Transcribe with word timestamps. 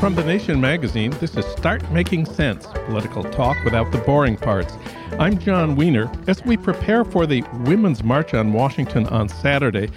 From 0.00 0.14
The 0.14 0.22
Nation 0.22 0.60
magazine, 0.60 1.10
this 1.18 1.36
is 1.36 1.44
Start 1.44 1.90
Making 1.90 2.24
Sense 2.24 2.68
political 2.86 3.24
talk 3.24 3.56
without 3.64 3.90
the 3.90 3.98
boring 3.98 4.36
parts. 4.36 4.78
I'm 5.18 5.38
Jon 5.38 5.74
Wiener. 5.74 6.08
As 6.28 6.44
we 6.44 6.56
prepare 6.56 7.04
for 7.04 7.26
the 7.26 7.42
Women's 7.64 8.04
March 8.04 8.32
on 8.32 8.52
Washington 8.52 9.08
on 9.08 9.28
Saturday, 9.28 9.90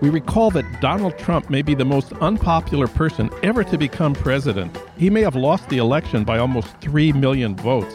we 0.00 0.10
recall 0.10 0.50
that 0.50 0.80
Donald 0.80 1.16
Trump 1.18 1.50
may 1.50 1.62
be 1.62 1.76
the 1.76 1.84
most 1.84 2.12
unpopular 2.14 2.88
person 2.88 3.30
ever 3.44 3.62
to 3.62 3.78
become 3.78 4.12
president. 4.12 4.76
He 4.98 5.08
may 5.08 5.20
have 5.20 5.36
lost 5.36 5.68
the 5.68 5.78
election 5.78 6.24
by 6.24 6.38
almost 6.38 6.76
3 6.80 7.12
million 7.12 7.54
votes, 7.54 7.94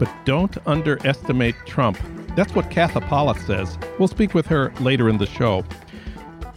but 0.00 0.12
don't 0.24 0.58
underestimate 0.66 1.54
Trump. 1.66 1.98
That's 2.34 2.52
what 2.52 2.68
Katha 2.68 3.00
Pollitt 3.06 3.38
says. 3.46 3.78
We'll 4.00 4.08
speak 4.08 4.34
with 4.34 4.46
her 4.46 4.72
later 4.80 5.08
in 5.08 5.18
the 5.18 5.26
show. 5.26 5.64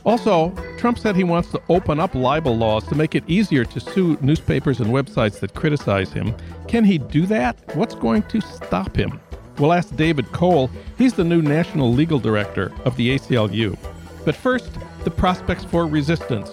Also, 0.06 0.52
Trump 0.80 0.98
said 0.98 1.14
he 1.14 1.26
wants 1.26 1.52
to 1.52 1.62
open 1.68 2.00
up 2.00 2.16
libel 2.16 2.56
laws 2.56 2.88
to 2.88 2.96
make 2.96 3.14
it 3.14 3.26
easier 3.28 3.66
to 3.66 3.82
sue 3.82 4.18
newspapers 4.22 4.80
and 4.80 4.94
websites 4.94 5.38
that 5.42 5.54
criticize 5.54 6.14
him. 6.14 6.34
Can 6.70 6.86
he 6.86 6.98
do 6.98 7.26
that? 7.26 7.58
What's 7.76 7.96
going 7.96 8.24
to 8.24 8.40
stop 8.40 8.96
him? 8.96 9.20
We'll 9.58 9.74
ask 9.74 9.94
David 9.98 10.32
Cole. 10.32 10.72
He's 10.98 11.12
the 11.12 11.26
new 11.26 11.42
national 11.42 11.92
legal 11.92 12.18
director 12.18 12.72
of 12.86 12.96
the 12.96 13.14
ACLU. 13.14 13.78
But 14.24 14.38
first, 14.38 14.72
the 15.04 15.12
prospects 15.12 15.66
for 15.66 15.86
resistance. 15.86 16.50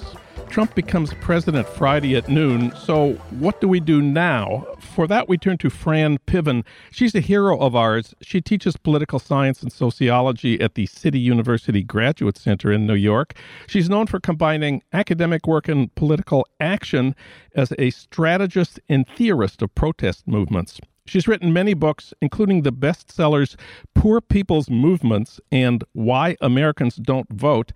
Trump 0.48 0.74
becomes 0.74 1.14
president 1.14 1.68
Friday 1.68 2.16
at 2.16 2.28
noon, 2.28 2.74
so 2.74 3.12
what 3.38 3.60
do 3.60 3.68
we 3.68 3.78
do 3.78 4.02
now? 4.02 4.66
For 4.96 5.06
that, 5.08 5.28
we 5.28 5.36
turn 5.36 5.58
to 5.58 5.68
Fran 5.68 6.16
Piven. 6.26 6.64
She's 6.90 7.14
a 7.14 7.20
hero 7.20 7.58
of 7.58 7.76
ours. 7.76 8.14
She 8.22 8.40
teaches 8.40 8.78
political 8.78 9.18
science 9.18 9.60
and 9.60 9.70
sociology 9.70 10.58
at 10.58 10.74
the 10.74 10.86
City 10.86 11.18
University 11.18 11.82
Graduate 11.82 12.38
Center 12.38 12.72
in 12.72 12.86
New 12.86 12.94
York. 12.94 13.34
She's 13.66 13.90
known 13.90 14.06
for 14.06 14.20
combining 14.20 14.82
academic 14.94 15.46
work 15.46 15.68
and 15.68 15.94
political 15.96 16.46
action 16.60 17.14
as 17.54 17.74
a 17.78 17.90
strategist 17.90 18.80
and 18.88 19.06
theorist 19.06 19.60
of 19.60 19.74
protest 19.74 20.26
movements. 20.26 20.80
She's 21.04 21.28
written 21.28 21.52
many 21.52 21.74
books, 21.74 22.14
including 22.22 22.62
the 22.62 22.72
bestsellers 22.72 23.54
Poor 23.94 24.22
People's 24.22 24.70
Movements 24.70 25.38
and 25.52 25.84
Why 25.92 26.36
Americans 26.40 26.96
Don't 26.96 27.30
Vote, 27.30 27.70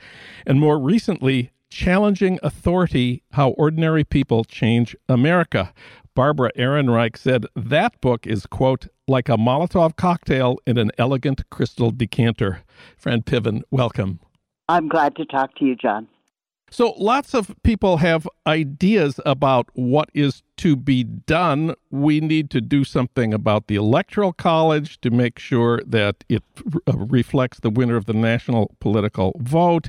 and 0.46 0.58
more 0.58 0.78
recently, 0.78 1.50
Challenging 1.70 2.40
Authority 2.42 3.22
How 3.30 3.50
Ordinary 3.50 4.02
People 4.02 4.42
Change 4.42 4.96
America. 5.08 5.72
Barbara 6.14 6.50
Ehrenreich 6.56 7.16
said 7.16 7.46
that 7.54 8.00
book 8.00 8.26
is, 8.26 8.46
quote, 8.46 8.88
like 9.06 9.28
a 9.28 9.36
Molotov 9.36 9.96
cocktail 9.96 10.58
in 10.66 10.78
an 10.78 10.90
elegant 10.98 11.48
crystal 11.50 11.90
decanter. 11.90 12.62
Fran 12.96 13.22
Piven, 13.22 13.62
welcome. 13.70 14.20
I'm 14.68 14.88
glad 14.88 15.16
to 15.16 15.24
talk 15.24 15.54
to 15.56 15.64
you, 15.64 15.76
Jon. 15.76 16.08
So, 16.70 16.94
lots 16.96 17.34
of 17.34 17.52
people 17.64 17.96
have 17.96 18.28
ideas 18.46 19.18
about 19.26 19.68
what 19.72 20.08
is 20.14 20.42
to 20.60 20.76
be 20.76 21.04
done. 21.04 21.74
We 21.90 22.20
need 22.20 22.50
to 22.50 22.60
do 22.60 22.84
something 22.84 23.32
about 23.32 23.66
the 23.66 23.76
Electoral 23.76 24.34
College 24.34 25.00
to 25.00 25.10
make 25.10 25.38
sure 25.38 25.80
that 25.86 26.22
it 26.28 26.42
uh, 26.86 26.98
reflects 26.98 27.60
the 27.60 27.70
winner 27.70 27.96
of 27.96 28.04
the 28.04 28.12
national 28.12 28.76
political 28.78 29.32
vote. 29.38 29.88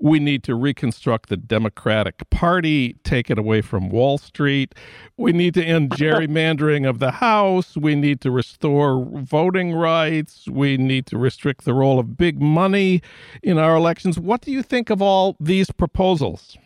We 0.00 0.18
need 0.18 0.42
to 0.44 0.54
reconstruct 0.54 1.28
the 1.28 1.36
Democratic 1.36 2.30
Party, 2.30 2.94
take 3.04 3.30
it 3.30 3.38
away 3.38 3.60
from 3.60 3.90
Wall 3.90 4.16
Street. 4.16 4.74
We 5.18 5.32
need 5.32 5.52
to 5.52 5.62
end 5.62 5.90
gerrymandering 5.90 6.88
of 6.88 6.98
the 6.98 7.10
House. 7.10 7.76
We 7.76 7.94
need 7.94 8.22
to 8.22 8.30
restore 8.30 9.04
voting 9.04 9.74
rights. 9.74 10.48
We 10.48 10.78
need 10.78 11.04
to 11.08 11.18
restrict 11.18 11.66
the 11.66 11.74
role 11.74 11.98
of 11.98 12.16
big 12.16 12.40
money 12.40 13.02
in 13.42 13.58
our 13.58 13.76
elections. 13.76 14.18
What 14.18 14.40
do 14.40 14.50
you 14.50 14.62
think 14.62 14.88
of 14.88 15.02
all 15.02 15.36
these 15.38 15.70
proposals? 15.70 16.56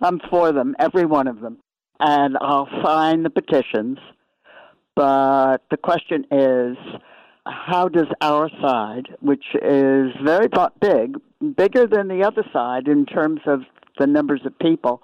I'm 0.00 0.18
for 0.30 0.50
them, 0.50 0.74
every 0.78 1.04
one 1.04 1.28
of 1.28 1.40
them. 1.40 1.58
And 2.00 2.36
I'll 2.40 2.68
sign 2.82 3.22
the 3.22 3.30
petitions. 3.30 3.98
But 4.96 5.58
the 5.70 5.76
question 5.76 6.24
is 6.30 6.76
how 7.46 7.88
does 7.88 8.06
our 8.20 8.50
side, 8.60 9.08
which 9.20 9.44
is 9.54 10.12
very 10.22 10.48
big, 10.80 11.16
bigger 11.56 11.86
than 11.86 12.08
the 12.08 12.22
other 12.22 12.44
side 12.52 12.88
in 12.88 13.06
terms 13.06 13.40
of 13.46 13.60
the 13.98 14.06
numbers 14.06 14.40
of 14.44 14.58
people, 14.58 15.02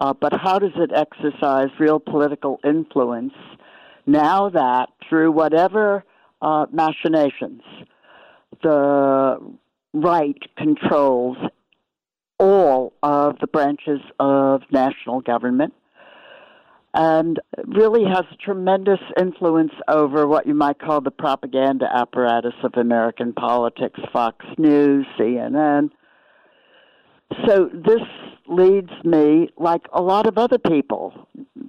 uh, 0.00 0.14
but 0.14 0.32
how 0.32 0.58
does 0.58 0.72
it 0.76 0.90
exercise 0.94 1.68
real 1.78 2.00
political 2.00 2.58
influence 2.64 3.34
now 4.06 4.48
that 4.48 4.88
through 5.08 5.30
whatever 5.30 6.04
uh, 6.42 6.66
machinations 6.72 7.62
the 8.62 9.38
right 9.92 10.38
controls 10.56 11.36
all 12.38 12.92
of 13.02 13.38
the 13.40 13.46
branches 13.46 14.00
of 14.18 14.62
national 14.70 15.20
government 15.20 15.74
and 16.94 17.38
really 17.66 18.04
has 18.04 18.24
a 18.32 18.36
tremendous 18.36 18.98
influence 19.18 19.72
over 19.88 20.26
what 20.26 20.46
you 20.46 20.54
might 20.54 20.78
call 20.78 21.00
the 21.00 21.10
propaganda 21.10 21.86
apparatus 21.92 22.54
of 22.64 22.72
American 22.74 23.32
politics, 23.32 24.00
Fox 24.12 24.44
News, 24.58 25.06
CNN. 25.18 25.90
So 27.46 27.70
this 27.72 28.02
leads 28.48 28.90
me, 29.04 29.50
like 29.56 29.82
a 29.92 30.02
lot 30.02 30.26
of 30.26 30.36
other 30.36 30.58
people, 30.58 31.14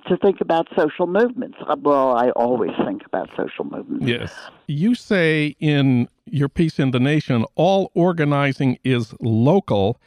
to 0.07 0.17
think 0.17 0.41
about 0.41 0.67
social 0.75 1.05
movements. 1.05 1.57
Uh, 1.67 1.75
well, 1.79 2.17
I 2.17 2.31
always 2.31 2.71
think 2.83 3.03
about 3.05 3.29
social 3.37 3.65
movements. 3.65 4.07
Yes. 4.07 4.33
You 4.67 4.95
say 4.95 5.55
in 5.59 6.07
your 6.25 6.49
piece 6.49 6.79
in 6.79 6.89
The 6.89 6.99
Nation, 6.99 7.45
all 7.55 7.91
organizing 7.93 8.79
is 8.83 9.13
local. 9.19 9.99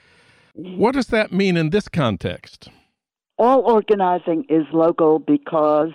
What 0.54 0.94
does 0.94 1.06
that 1.08 1.32
mean 1.32 1.56
in 1.56 1.70
this 1.70 1.88
context? 1.88 2.68
All 3.38 3.62
organizing 3.62 4.44
is 4.48 4.64
local 4.72 5.18
because 5.18 5.90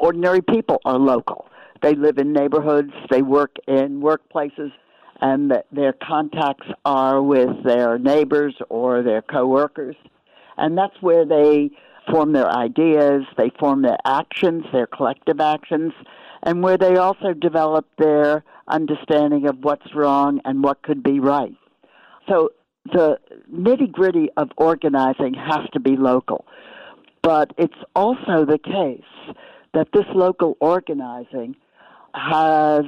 ordinary 0.00 0.42
people 0.42 0.80
are 0.84 0.98
local. 0.98 1.46
They 1.82 1.94
live 1.94 2.18
in 2.18 2.32
neighborhoods, 2.32 2.92
they 3.10 3.22
work 3.22 3.56
in 3.68 4.00
workplaces, 4.00 4.72
and 5.20 5.52
their 5.70 5.92
contacts 5.92 6.66
are 6.84 7.22
with 7.22 7.62
their 7.64 7.98
neighbors 7.98 8.54
or 8.68 9.02
their 9.02 9.22
coworkers. 9.22 9.96
And 10.56 10.76
that's 10.76 11.00
where 11.00 11.24
they 11.24 11.70
form 12.10 12.32
their 12.32 12.48
ideas, 12.48 13.22
they 13.36 13.50
form 13.58 13.82
their 13.82 13.98
actions, 14.04 14.64
their 14.72 14.86
collective 14.86 15.40
actions, 15.40 15.92
and 16.42 16.62
where 16.62 16.76
they 16.76 16.96
also 16.96 17.32
develop 17.32 17.86
their 17.98 18.44
understanding 18.68 19.46
of 19.46 19.58
what's 19.62 19.94
wrong 19.94 20.40
and 20.44 20.62
what 20.62 20.82
could 20.82 21.02
be 21.02 21.20
right. 21.20 21.54
So 22.28 22.50
the 22.92 23.18
nitty 23.52 23.90
gritty 23.90 24.28
of 24.36 24.50
organizing 24.56 25.34
has 25.34 25.68
to 25.72 25.80
be 25.80 25.96
local. 25.96 26.44
But 27.22 27.52
it's 27.56 27.72
also 27.94 28.44
the 28.44 28.58
case 28.58 29.36
that 29.72 29.88
this 29.92 30.04
local 30.14 30.56
organizing 30.60 31.56
has 32.14 32.84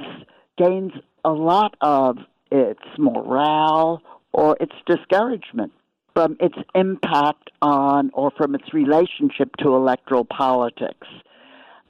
gained 0.57 0.93
a 1.25 1.31
lot 1.31 1.75
of 1.81 2.17
its 2.51 2.83
morale 2.97 4.01
or 4.31 4.55
its 4.59 4.73
discouragement 4.85 5.73
from 6.13 6.37
its 6.39 6.55
impact 6.73 7.49
on 7.61 8.09
or 8.13 8.31
from 8.37 8.55
its 8.55 8.73
relationship 8.73 9.55
to 9.57 9.75
electoral 9.75 10.25
politics. 10.25 11.07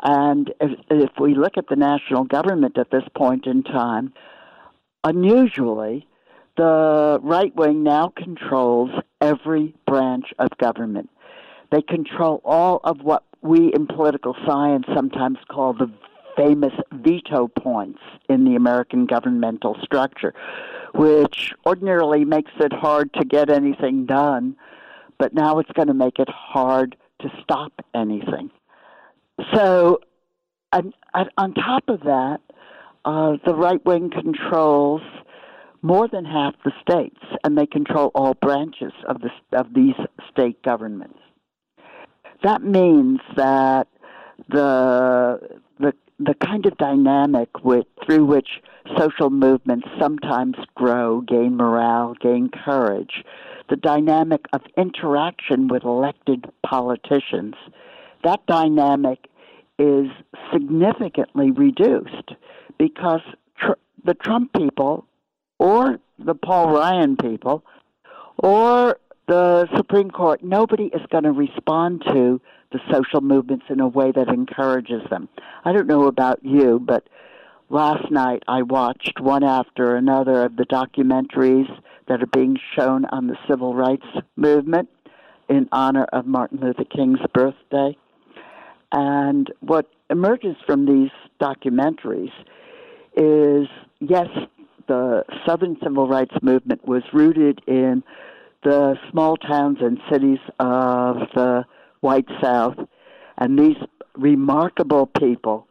And 0.01 0.53
if, 0.60 0.71
if 0.89 1.12
we 1.19 1.36
look 1.36 1.57
at 1.57 1.68
the 1.69 1.75
national 1.75 2.25
government 2.25 2.77
at 2.77 2.92
this 2.92 3.03
point 3.15 3.45
in 3.45 3.63
time, 3.63 4.13
unusually, 5.03 6.07
the 6.57 7.19
right 7.21 7.56
wing 7.56 7.83
now 7.83 8.12
controls 8.15 8.92
every 9.21 9.75
branch 9.86 10.33
of 10.39 10.50
government. 10.57 11.09
They 11.71 11.81
control 11.81 12.42
all 12.44 12.81
of 12.83 13.01
what 13.01 13.24
we 13.42 13.71
in 13.74 13.88
political 13.88 14.36
science 14.45 14.86
sometimes 14.94 15.38
call 15.50 15.74
the 15.74 15.92
famous 16.36 16.74
veto 16.92 17.48
points 17.48 18.00
in 18.30 18.44
the 18.45 18.56
American 18.56 19.06
governmental 19.06 19.75
structure, 19.83 20.33
which 20.94 21.54
ordinarily 21.65 22.25
makes 22.25 22.51
it 22.60 22.71
hard 22.74 23.13
to 23.13 23.25
get 23.25 23.50
anything 23.50 24.06
done, 24.06 24.56
but 25.18 25.33
now 25.33 25.60
it's 25.60 25.71
going 25.71 25.88
to 25.88 25.94
make 25.94 26.19
it 26.19 26.30
hard 26.30 26.95
to 27.21 27.30
stop 27.42 27.74
anything. 27.95 28.51
So, 29.53 30.00
and 30.71 30.94
on 31.38 31.53
top 31.53 31.83
of 31.88 32.01
that, 32.01 32.39
uh, 33.06 33.38
the 33.45 33.56
right 33.56 33.83
wing 33.86 34.10
controls 34.10 35.01
more 35.81 36.07
than 36.07 36.25
half 36.25 36.56
the 36.63 36.71
states, 36.81 37.19
and 37.44 37.57
they 37.57 37.65
control 37.65 38.12
all 38.15 38.33
branches 38.35 38.94
of 39.07 39.21
the 39.21 39.29
of 39.57 39.74
these 39.74 39.95
state 40.31 40.62
governments. 40.63 41.19
That 42.44 42.63
means 42.63 43.19
that 43.35 43.88
the 44.50 45.59
the 45.79 45.94
the 46.19 46.33
kind 46.35 46.65
of 46.65 46.77
dynamic 46.77 47.63
with, 47.63 47.85
through 48.06 48.25
which 48.25 48.62
social 48.97 49.29
movements 49.29 49.88
sometimes 50.00 50.56
grow, 50.75 51.21
gain 51.21 51.56
morale, 51.57 52.15
gain 52.19 52.50
courage, 52.50 53.24
the 53.69 53.75
dynamic 53.75 54.45
of 54.53 54.62
interaction 54.77 55.68
with 55.68 55.83
elected 55.83 56.45
politicians, 56.65 57.56
that 58.24 58.45
dynamic 58.47 59.27
is 59.77 60.07
significantly 60.51 61.51
reduced 61.51 62.31
because 62.79 63.21
tr- 63.59 63.74
the 64.03 64.15
Trump 64.15 64.53
people 64.53 65.06
or 65.59 66.00
the 66.19 66.36
Paul 66.36 66.71
Ryan 66.71 67.18
people 67.18 67.63
or 68.38 69.00
the 69.27 69.68
Supreme 69.75 70.09
Court, 70.09 70.44
nobody 70.44 70.86
is 70.86 71.01
going 71.12 71.25
to 71.25 71.31
respond 71.31 72.04
to 72.07 72.39
the 72.71 72.80
social 72.92 73.21
movements 73.21 73.65
in 73.69 73.80
a 73.80 73.88
way 73.88 74.12
that 74.12 74.30
encourages 74.30 75.01
them. 75.09 75.30
I 75.65 75.71
don't 75.74 75.88
know 75.88 76.07
about 76.07 76.44
you, 76.44 76.80
but 76.80 77.07
last 77.69 78.09
night 78.12 78.44
I 78.48 78.62
watched 78.62 79.19
one 79.19 79.44
after 79.44 79.95
another 79.95 80.45
of 80.45 80.56
the 80.56 80.65
documentaries 80.65 81.69
that 82.07 82.21
are 82.21 82.27
being 82.27 82.57
shown 82.77 83.06
on 83.06 83.27
the 83.27 83.38
civil 83.50 83.74
rights 83.74 84.06
movement 84.36 84.89
in 85.50 85.68
honor 85.71 86.06
of 86.06 86.25
Martin 86.25 86.60
Luther 86.62 86.86
King's 86.86 87.19
birthday. 87.33 87.98
And 88.92 89.51
what 89.60 89.88
emerges 90.10 90.56
from 90.65 90.86
these 90.86 91.12
documentaries 91.42 92.31
is 93.15 93.68
yes, 94.00 94.27
the 94.88 95.24
Southern 95.45 95.78
Civil 95.84 96.07
Rights 96.07 96.36
Movement 96.42 96.88
was 96.88 97.04
rooted 97.13 97.62
in 97.68 98.04
the 98.63 98.95
small 99.12 99.38
towns 99.38 99.78
and 99.81 100.00
cities 100.12 100.39
of 100.60 101.18
the 101.36 101.66
white 102.01 102.28
South, 102.42 102.78
and 103.38 103.57
these 103.57 103.78
remarkable 104.16 105.06
people 105.06 105.68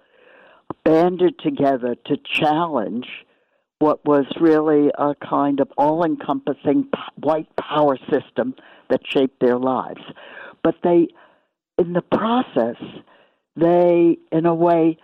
banded 0.84 1.38
together 1.38 1.96
to 2.06 2.16
challenge 2.16 3.06
what 3.78 4.04
was 4.06 4.24
really 4.40 4.90
a 4.96 5.14
kind 5.16 5.60
of 5.60 5.70
all 5.76 6.04
encompassing 6.04 6.88
white 7.16 7.48
power 7.56 7.98
system 8.10 8.54
that 8.88 9.00
shaped 9.06 9.40
their 9.40 9.58
lives. 9.58 10.00
But 10.62 10.76
they, 10.82 11.08
in 11.78 11.92
the 11.92 12.02
process, 12.02 12.76
they, 13.56 14.18
in 14.32 14.46
a 14.46 14.54
way, 14.54 14.98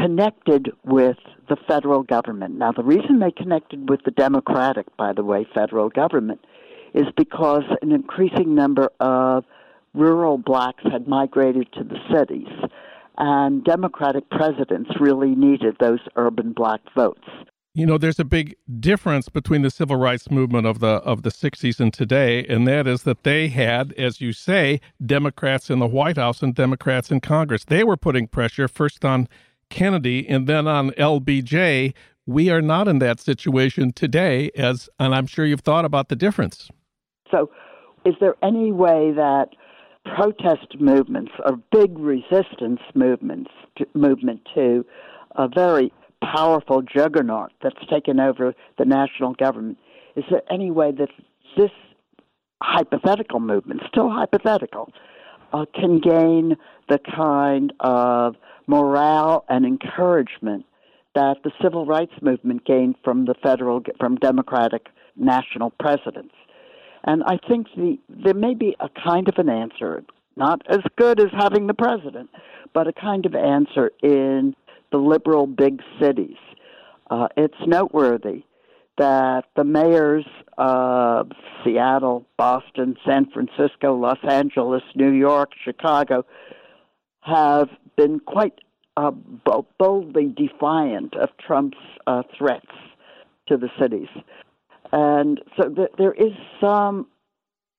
connected 0.00 0.70
with 0.84 1.16
the 1.48 1.56
federal 1.66 2.02
government. 2.02 2.56
Now, 2.56 2.72
the 2.72 2.84
reason 2.84 3.18
they 3.18 3.30
connected 3.30 3.88
with 3.88 4.00
the 4.04 4.10
Democratic, 4.10 4.86
by 4.96 5.12
the 5.12 5.24
way, 5.24 5.46
federal 5.54 5.88
government, 5.88 6.44
is 6.94 7.06
because 7.16 7.64
an 7.82 7.92
increasing 7.92 8.54
number 8.54 8.90
of 9.00 9.44
rural 9.94 10.38
blacks 10.38 10.84
had 10.90 11.08
migrated 11.08 11.72
to 11.72 11.84
the 11.84 11.98
cities, 12.12 12.48
and 13.16 13.64
Democratic 13.64 14.28
presidents 14.30 14.90
really 15.00 15.34
needed 15.34 15.76
those 15.80 16.00
urban 16.16 16.52
black 16.52 16.80
votes. 16.94 17.28
You 17.74 17.86
know, 17.86 17.98
there's 17.98 18.18
a 18.18 18.24
big 18.24 18.56
difference 18.80 19.28
between 19.28 19.62
the 19.62 19.70
civil 19.70 19.96
rights 19.96 20.30
movement 20.30 20.66
of 20.66 20.80
the 20.80 20.96
of 21.04 21.22
the 21.22 21.30
60s 21.30 21.78
and 21.78 21.92
today, 21.92 22.44
and 22.46 22.66
that 22.66 22.86
is 22.86 23.04
that 23.04 23.22
they 23.22 23.48
had, 23.48 23.92
as 23.92 24.20
you 24.20 24.32
say, 24.32 24.80
Democrats 25.04 25.70
in 25.70 25.78
the 25.78 25.86
White 25.86 26.16
House 26.16 26.42
and 26.42 26.54
Democrats 26.54 27.10
in 27.10 27.20
Congress. 27.20 27.64
They 27.64 27.84
were 27.84 27.96
putting 27.96 28.26
pressure 28.26 28.66
first 28.66 29.04
on 29.04 29.28
Kennedy 29.70 30.28
and 30.28 30.46
then 30.46 30.66
on 30.66 30.90
LBJ. 30.92 31.94
We 32.26 32.50
are 32.50 32.60
not 32.60 32.88
in 32.88 32.98
that 32.98 33.20
situation 33.20 33.92
today, 33.92 34.50
as 34.54 34.90
and 34.98 35.14
I'm 35.14 35.26
sure 35.26 35.46
you've 35.46 35.60
thought 35.60 35.86
about 35.86 36.08
the 36.08 36.16
difference. 36.16 36.68
So, 37.30 37.50
is 38.04 38.14
there 38.20 38.34
any 38.42 38.70
way 38.70 39.12
that 39.12 39.48
protest 40.16 40.78
movements 40.78 41.32
or 41.44 41.56
big 41.72 41.98
resistance 41.98 42.80
movements 42.94 43.50
to, 43.76 43.86
movement 43.94 44.40
to 44.54 44.84
a 45.36 45.48
very 45.48 45.92
powerful 46.22 46.82
juggernaut 46.82 47.52
that's 47.62 47.84
taken 47.90 48.20
over 48.20 48.54
the 48.78 48.84
national 48.84 49.34
government. 49.34 49.78
Is 50.16 50.24
there 50.30 50.42
any 50.50 50.70
way 50.70 50.92
that 50.92 51.08
this 51.56 51.70
hypothetical 52.62 53.40
movement, 53.40 53.82
still 53.88 54.10
hypothetical, 54.10 54.92
uh, 55.52 55.64
can 55.74 55.98
gain 55.98 56.56
the 56.88 56.98
kind 56.98 57.72
of 57.80 58.36
morale 58.66 59.44
and 59.48 59.64
encouragement 59.64 60.64
that 61.14 61.36
the 61.42 61.50
civil 61.62 61.86
rights 61.86 62.12
movement 62.22 62.64
gained 62.64 62.94
from 63.02 63.24
the 63.24 63.34
federal, 63.42 63.82
from 63.98 64.16
Democratic 64.16 64.88
national 65.16 65.70
presidents? 65.70 66.34
And 67.04 67.22
I 67.24 67.38
think 67.48 67.68
the, 67.76 67.98
there 68.08 68.34
may 68.34 68.54
be 68.54 68.76
a 68.80 68.88
kind 68.88 69.28
of 69.28 69.34
an 69.38 69.48
answer, 69.48 70.04
not 70.36 70.62
as 70.68 70.80
good 70.96 71.20
as 71.20 71.28
having 71.32 71.66
the 71.66 71.74
president, 71.74 72.30
but 72.74 72.86
a 72.86 72.92
kind 72.92 73.24
of 73.26 73.34
answer 73.34 73.92
in 74.02 74.54
the 74.92 74.98
liberal 74.98 75.46
big 75.46 75.80
cities. 76.00 76.36
Uh, 77.10 77.28
it's 77.36 77.56
noteworthy 77.66 78.44
that 78.98 79.44
the 79.56 79.64
mayors 79.64 80.26
of 80.58 81.30
Seattle, 81.64 82.26
Boston, 82.36 82.96
San 83.06 83.26
Francisco, 83.30 83.94
Los 83.94 84.18
Angeles, 84.28 84.82
New 84.94 85.12
York, 85.12 85.50
Chicago 85.64 86.24
have 87.20 87.68
been 87.96 88.20
quite 88.20 88.54
uh, 88.96 89.12
boldly 89.78 90.34
defiant 90.36 91.14
of 91.14 91.28
Trump's 91.38 91.78
uh, 92.06 92.22
threats 92.36 92.66
to 93.46 93.56
the 93.56 93.68
cities. 93.80 94.08
And 94.90 95.40
so 95.56 95.68
th- 95.68 95.90
there 95.96 96.12
is 96.12 96.32
some 96.60 97.06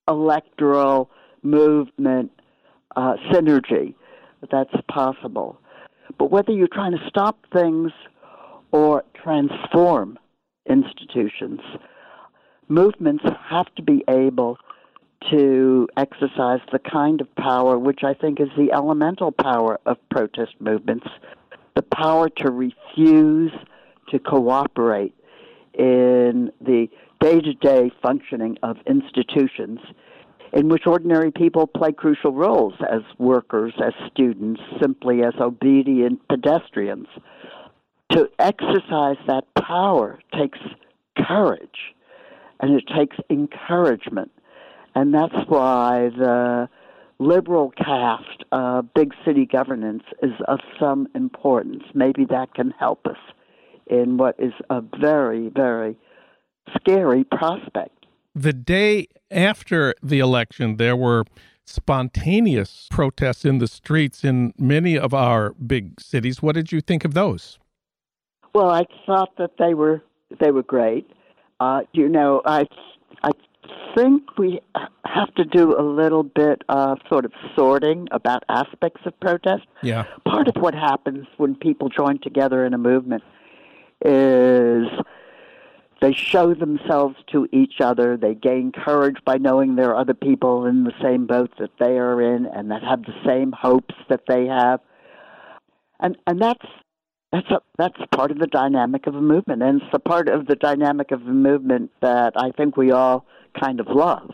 electoral 0.07 1.09
movement 1.43 2.31
uh, 2.95 3.15
synergy 3.31 3.95
that's 4.51 4.73
possible. 4.89 5.59
But 6.17 6.31
whether 6.31 6.51
you're 6.51 6.67
trying 6.67 6.93
to 6.93 7.07
stop 7.07 7.45
things 7.53 7.91
or 8.71 9.03
transform 9.21 10.17
institutions, 10.69 11.61
movements 12.67 13.23
have 13.49 13.73
to 13.75 13.81
be 13.81 14.03
able 14.07 14.57
to 15.29 15.87
exercise 15.97 16.61
the 16.71 16.79
kind 16.79 17.19
of 17.19 17.35
power 17.35 17.77
which 17.77 18.03
I 18.03 18.13
think 18.13 18.39
is 18.39 18.47
the 18.57 18.71
elemental 18.71 19.31
power 19.31 19.79
of 19.85 19.97
protest 20.09 20.53
movements 20.59 21.07
the 21.79 21.95
power 21.95 22.27
to 22.27 22.51
refuse 22.51 23.53
to 24.09 24.19
cooperate 24.19 25.13
in 25.73 26.51
the 26.59 26.89
day 27.21 27.39
to 27.39 27.53
day 27.53 27.89
functioning 28.01 28.57
of 28.63 28.75
institutions 28.85 29.79
in 30.51 30.67
which 30.67 30.85
ordinary 30.85 31.31
people 31.31 31.67
play 31.67 31.93
crucial 31.93 32.33
roles 32.33 32.73
as 32.91 33.01
workers, 33.17 33.73
as 33.81 33.93
students, 34.11 34.59
simply 34.81 35.23
as 35.23 35.33
obedient 35.39 36.27
pedestrians. 36.27 37.07
To 38.11 38.29
exercise 38.39 39.17
that 39.27 39.43
power 39.55 40.19
takes 40.33 40.59
courage 41.17 41.93
and 42.59 42.75
it 42.75 42.83
takes 42.95 43.17
encouragement. 43.29 44.31
And 44.95 45.13
that's 45.13 45.47
why 45.47 46.09
the 46.17 46.69
liberal 47.19 47.71
cast 47.77 48.43
of 48.51 48.93
big 48.93 49.13
city 49.25 49.45
governance 49.45 50.03
is 50.23 50.31
of 50.47 50.59
some 50.79 51.07
importance. 51.13 51.83
Maybe 51.93 52.25
that 52.25 52.53
can 52.53 52.71
help 52.71 53.05
us 53.05 53.17
in 53.87 54.17
what 54.17 54.35
is 54.39 54.53
a 54.69 54.81
very, 54.81 55.49
very 55.49 55.95
scary 56.75 57.23
prospect. 57.23 58.05
The 58.33 58.53
day 58.53 59.07
after 59.29 59.93
the 60.01 60.19
election, 60.19 60.77
there 60.77 60.95
were 60.95 61.25
spontaneous 61.65 62.87
protests 62.89 63.45
in 63.45 63.59
the 63.59 63.67
streets 63.67 64.23
in 64.23 64.53
many 64.57 64.97
of 64.97 65.13
our 65.13 65.53
big 65.53 66.01
cities. 66.01 66.41
What 66.41 66.55
did 66.55 66.71
you 66.71 66.81
think 66.81 67.05
of 67.05 67.13
those? 67.13 67.59
Well, 68.53 68.69
I 68.69 68.85
thought 69.05 69.35
that 69.37 69.51
they 69.57 69.73
were 69.73 70.03
they 70.39 70.51
were 70.51 70.63
great. 70.63 71.09
Uh, 71.59 71.81
you 71.93 72.09
know, 72.09 72.41
I 72.45 72.65
I 73.23 73.31
think 73.95 74.37
we 74.37 74.61
have 75.05 75.33
to 75.35 75.45
do 75.45 75.77
a 75.77 75.81
little 75.81 76.23
bit 76.23 76.63
of 76.69 76.99
sort 77.09 77.25
of 77.25 77.31
sorting 77.55 78.07
about 78.11 78.43
aspects 78.49 79.01
of 79.05 79.19
protest. 79.19 79.65
Yeah. 79.81 80.05
Part 80.25 80.47
of 80.47 80.55
what 80.61 80.73
happens 80.73 81.27
when 81.37 81.55
people 81.55 81.89
join 81.89 82.19
together 82.19 82.65
in 82.65 82.73
a 82.73 82.77
movement 82.77 83.23
is 84.05 84.87
they 86.01 86.13
show 86.13 86.53
themselves 86.53 87.15
to 87.31 87.47
each 87.51 87.81
other. 87.81 88.15
They 88.15 88.35
gain 88.35 88.71
courage 88.71 89.17
by 89.25 89.37
knowing 89.37 89.75
there 89.75 89.89
are 89.89 89.97
other 89.97 90.13
people 90.13 90.65
in 90.65 90.85
the 90.85 90.93
same 91.01 91.27
boat 91.27 91.51
that 91.59 91.71
they 91.79 91.97
are 91.97 92.21
in 92.21 92.45
and 92.45 92.71
that 92.71 92.83
have 92.83 93.03
the 93.03 93.15
same 93.25 93.51
hopes 93.51 93.95
that 94.09 94.21
they 94.27 94.45
have. 94.47 94.79
And 95.99 96.17
and 96.25 96.41
that's 96.41 96.65
that's 97.31 97.49
a, 97.51 97.61
that's 97.77 97.97
part 98.15 98.31
of 98.31 98.39
the 98.39 98.47
dynamic 98.47 99.07
of 99.07 99.15
a 99.15 99.21
movement, 99.21 99.61
and 99.61 99.81
it's 99.81 99.91
the 99.91 99.99
part 99.99 100.29
of 100.29 100.47
the 100.47 100.55
dynamic 100.55 101.11
of 101.11 101.21
a 101.21 101.31
movement 101.31 101.91
that 102.01 102.33
I 102.35 102.51
think 102.51 102.75
we 102.75 102.91
all 102.91 103.25
kind 103.59 103.79
of 103.79 103.87
love. 103.87 104.31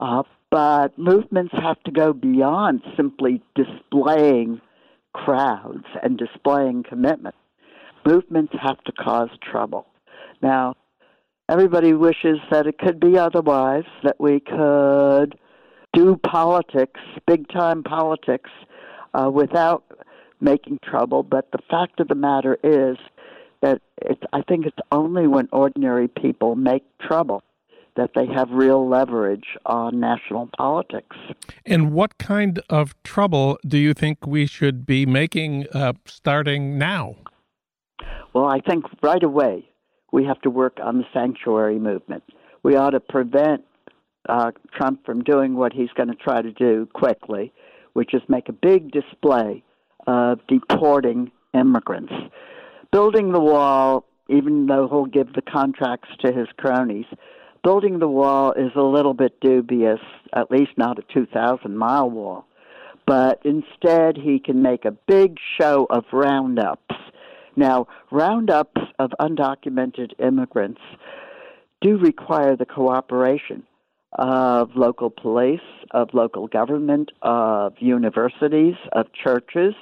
Uh, 0.00 0.22
but 0.50 0.98
movements 0.98 1.52
have 1.54 1.82
to 1.84 1.90
go 1.90 2.12
beyond 2.12 2.82
simply 2.96 3.42
displaying 3.54 4.60
crowds 5.12 5.84
and 6.02 6.18
displaying 6.18 6.84
commitment. 6.88 7.34
Movements 8.06 8.52
have 8.60 8.82
to 8.84 8.92
cause 8.92 9.30
trouble. 9.42 9.86
Now, 10.42 10.76
everybody 11.48 11.92
wishes 11.92 12.38
that 12.50 12.66
it 12.66 12.78
could 12.78 13.00
be 13.00 13.18
otherwise, 13.18 13.84
that 14.04 14.16
we 14.20 14.40
could 14.40 15.38
do 15.92 16.16
politics, 16.16 17.00
big 17.26 17.48
time 17.48 17.82
politics, 17.82 18.50
uh, 19.14 19.30
without 19.32 19.84
making 20.40 20.78
trouble. 20.84 21.22
But 21.22 21.50
the 21.52 21.58
fact 21.70 22.00
of 22.00 22.08
the 22.08 22.14
matter 22.14 22.58
is 22.62 22.96
that 23.62 23.80
it's, 24.02 24.22
I 24.32 24.42
think 24.42 24.66
it's 24.66 24.76
only 24.92 25.26
when 25.26 25.48
ordinary 25.52 26.08
people 26.08 26.54
make 26.54 26.84
trouble 27.00 27.42
that 27.96 28.10
they 28.14 28.26
have 28.26 28.48
real 28.50 28.88
leverage 28.88 29.56
on 29.66 29.98
national 29.98 30.48
politics. 30.56 31.16
And 31.66 31.92
what 31.92 32.16
kind 32.18 32.60
of 32.70 32.94
trouble 33.02 33.58
do 33.66 33.76
you 33.76 33.92
think 33.92 34.24
we 34.24 34.46
should 34.46 34.86
be 34.86 35.04
making 35.04 35.66
uh, 35.74 35.94
starting 36.04 36.78
now? 36.78 37.16
Well, 38.32 38.46
I 38.46 38.60
think 38.60 38.84
right 39.02 39.22
away 39.22 39.68
we 40.12 40.24
have 40.24 40.40
to 40.42 40.50
work 40.50 40.78
on 40.80 40.98
the 40.98 41.04
sanctuary 41.12 41.80
movement. 41.80 42.22
We 42.62 42.76
ought 42.76 42.90
to 42.90 43.00
prevent 43.00 43.64
uh, 44.28 44.52
Trump 44.72 45.04
from 45.04 45.24
doing 45.24 45.56
what 45.56 45.72
he's 45.72 45.90
going 45.96 46.08
to 46.08 46.14
try 46.14 46.40
to 46.40 46.52
do 46.52 46.86
quickly, 46.92 47.52
which 47.94 48.14
is 48.14 48.22
make 48.28 48.48
a 48.48 48.52
big 48.52 48.92
display 48.92 49.64
of 50.08 50.40
deporting 50.48 51.30
immigrants. 51.52 52.12
Building 52.90 53.32
the 53.32 53.40
wall, 53.40 54.06
even 54.28 54.66
though 54.66 54.88
he'll 54.88 55.04
give 55.04 55.34
the 55.34 55.42
contracts 55.42 56.08
to 56.24 56.32
his 56.32 56.48
cronies, 56.56 57.04
building 57.62 57.98
the 57.98 58.08
wall 58.08 58.52
is 58.52 58.72
a 58.74 58.82
little 58.82 59.12
bit 59.12 59.38
dubious, 59.40 60.00
at 60.32 60.50
least 60.50 60.72
not 60.78 60.98
a 60.98 61.02
2,000 61.12 61.76
mile 61.76 62.08
wall. 62.08 62.46
But 63.06 63.42
instead, 63.44 64.16
he 64.16 64.38
can 64.38 64.62
make 64.62 64.86
a 64.86 64.90
big 64.90 65.36
show 65.60 65.86
of 65.90 66.04
roundups. 66.10 66.94
Now, 67.54 67.86
roundups 68.10 68.80
of 68.98 69.10
undocumented 69.20 70.12
immigrants 70.18 70.80
do 71.82 71.98
require 71.98 72.56
the 72.56 72.66
cooperation 72.66 73.62
of 74.12 74.70
local 74.74 75.10
police, 75.10 75.60
of 75.90 76.14
local 76.14 76.46
government, 76.46 77.12
of 77.20 77.74
universities, 77.78 78.74
of 78.92 79.06
churches, 79.12 79.74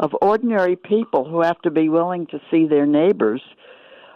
of 0.00 0.12
ordinary 0.20 0.76
people 0.76 1.28
who 1.28 1.42
have 1.42 1.60
to 1.62 1.70
be 1.70 1.88
willing 1.88 2.26
to 2.26 2.40
see 2.50 2.66
their 2.66 2.86
neighbors 2.86 3.42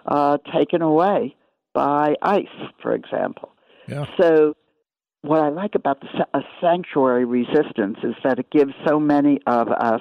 uh, 0.07 0.39
taken 0.55 0.83
away 0.83 1.37
by 1.75 2.15
ICE, 2.23 2.47
for 2.83 2.93
example. 2.93 3.53
Yeah. 3.87 4.07
So, 4.21 4.55
what 5.23 5.41
I 5.41 5.49
like 5.49 5.75
about 5.75 6.01
the 6.01 6.27
a 6.35 6.43
sanctuary 6.61 7.25
resistance 7.25 7.99
is 8.03 8.15
that 8.23 8.39
it 8.39 8.51
gives 8.51 8.73
so 8.87 9.01
many 9.01 9.41
of 9.47 9.69
us 9.69 10.01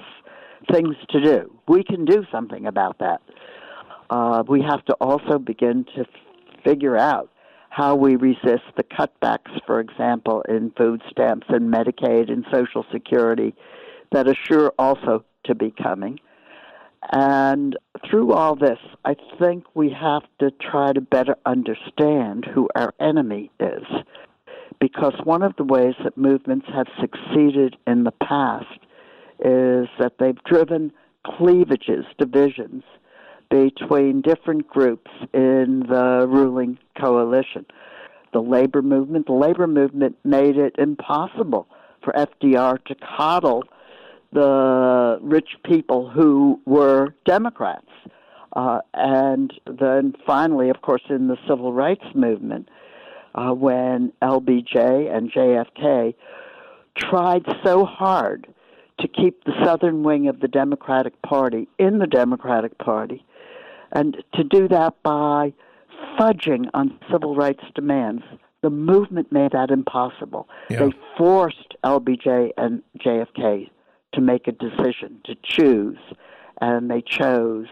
things 0.71 0.95
to 1.09 1.21
do. 1.21 1.59
We 1.67 1.83
can 1.83 2.05
do 2.05 2.23
something 2.31 2.67
about 2.67 2.99
that. 2.99 3.21
Uh, 4.09 4.43
we 4.47 4.61
have 4.61 4.83
to 4.85 4.93
also 4.95 5.39
begin 5.39 5.85
to 5.95 6.05
figure 6.63 6.97
out 6.97 7.29
how 7.69 7.95
we 7.95 8.15
resist 8.15 8.63
the 8.75 8.83
cutbacks, 8.83 9.51
for 9.65 9.79
example, 9.79 10.43
in 10.47 10.71
food 10.77 11.01
stamps 11.11 11.47
and 11.49 11.71
Medicaid 11.71 12.31
and 12.31 12.45
Social 12.51 12.85
Security 12.91 13.53
that 14.11 14.27
assure 14.27 14.73
also 14.79 15.23
to 15.47 15.55
be 15.55 15.71
coming. 15.71 16.19
And 17.11 17.77
through 18.09 18.33
all 18.33 18.55
this, 18.55 18.79
I 19.05 19.15
think 19.39 19.63
we 19.75 19.89
have 19.89 20.23
to 20.39 20.51
try 20.51 20.93
to 20.93 21.01
better 21.01 21.35
understand 21.45 22.45
who 22.45 22.69
our 22.75 22.93
enemy 22.99 23.51
is. 23.59 23.83
Because 24.79 25.13
one 25.23 25.41
of 25.41 25.55
the 25.57 25.63
ways 25.63 25.95
that 26.03 26.17
movements 26.17 26.67
have 26.73 26.87
succeeded 26.99 27.77
in 27.87 28.03
the 28.03 28.11
past 28.11 28.79
is 29.39 29.87
that 29.99 30.13
they've 30.19 30.43
driven 30.43 30.91
cleavages, 31.25 32.05
divisions 32.17 32.83
between 33.49 34.21
different 34.21 34.67
groups 34.67 35.09
in 35.33 35.85
the 35.87 36.25
ruling 36.27 36.77
coalition. 36.99 37.65
The 38.33 38.41
labor 38.41 38.81
movement, 38.81 39.27
the 39.27 39.33
labor 39.33 39.67
movement 39.67 40.17
made 40.23 40.57
it 40.57 40.75
impossible 40.77 41.67
for 42.03 42.13
FDR 42.13 42.83
to 42.85 42.95
coddle 42.95 43.63
the 44.33 45.19
rich 45.21 45.49
people 45.63 46.09
who 46.09 46.59
were 46.65 47.13
Democrats. 47.25 47.87
Uh, 48.55 48.79
and 48.93 49.53
then 49.79 50.13
finally, 50.25 50.69
of 50.69 50.81
course, 50.81 51.03
in 51.09 51.27
the 51.27 51.37
civil 51.47 51.73
rights 51.73 52.05
movement, 52.15 52.69
uh, 53.35 53.51
when 53.51 54.11
LBJ 54.21 55.15
and 55.15 55.31
JFK 55.31 56.15
tried 56.97 57.45
so 57.63 57.85
hard 57.85 58.47
to 58.99 59.07
keep 59.07 59.43
the 59.43 59.53
southern 59.63 60.01
wing 60.01 60.27
of 60.27 60.39
the 60.39 60.47
Democratic 60.47 61.21
Party 61.21 61.67
in 61.77 61.99
the 61.99 62.07
Democratic 62.07 62.77
Party, 62.79 63.23
and 63.91 64.17
to 64.33 64.43
do 64.43 64.67
that 64.67 64.95
by 65.03 65.53
fudging 66.19 66.65
on 66.73 66.97
civil 67.11 67.35
rights 67.35 67.63
demands. 67.75 68.23
The 68.63 68.71
movement 68.71 69.31
made 69.31 69.51
that 69.51 69.69
impossible. 69.69 70.49
Yeah. 70.69 70.85
They 70.85 70.93
forced 71.15 71.75
LBJ 71.83 72.51
and 72.57 72.81
JFK 72.99 73.69
to 74.17 74.21
make 74.21 74.47
a 74.47 74.51
decision, 74.51 75.21
to 75.25 75.35
choose, 75.43 75.99
and 76.59 76.89
they 76.89 77.01
chose 77.01 77.67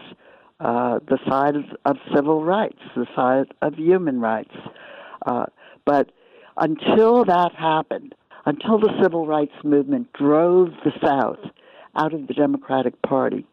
uh, 0.60 1.00
the 1.08 1.18
side 1.28 1.56
of, 1.56 1.64
of, 1.84 1.96
civil 2.14 2.44
rights, 2.44 2.78
the 2.94 3.06
side 3.16 3.52
of 3.62 3.74
human 3.74 4.20
rights. 4.20 4.54
Uh, 5.26 5.46
but 5.84 6.12
until 6.56 7.24
that 7.24 7.52
happened, 7.52 8.14
until 8.46 8.78
the 8.78 8.92
civil 9.02 9.26
rights 9.26 9.52
movement 9.64 10.12
drove 10.12 10.68
the 10.84 10.92
South 11.04 11.40
out 11.96 12.14
of 12.14 12.28
the 12.28 12.34
Democratic 12.34 13.02
Party, 13.02 13.44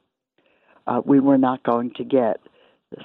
uh, 0.86 1.02
we 1.04 1.20
were 1.20 1.40
not 1.40 1.64
going 1.64 1.92
to 1.96 2.04
get 2.04 2.40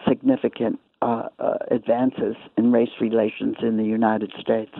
significant 0.06 0.78
uh, 1.00 1.28
uh, 1.38 1.54
advances 1.70 2.36
in 2.58 2.72
race 2.72 2.90
relations 3.00 3.56
in 3.62 3.78
the 3.78 3.84
United 3.84 4.32
States. 4.38 4.72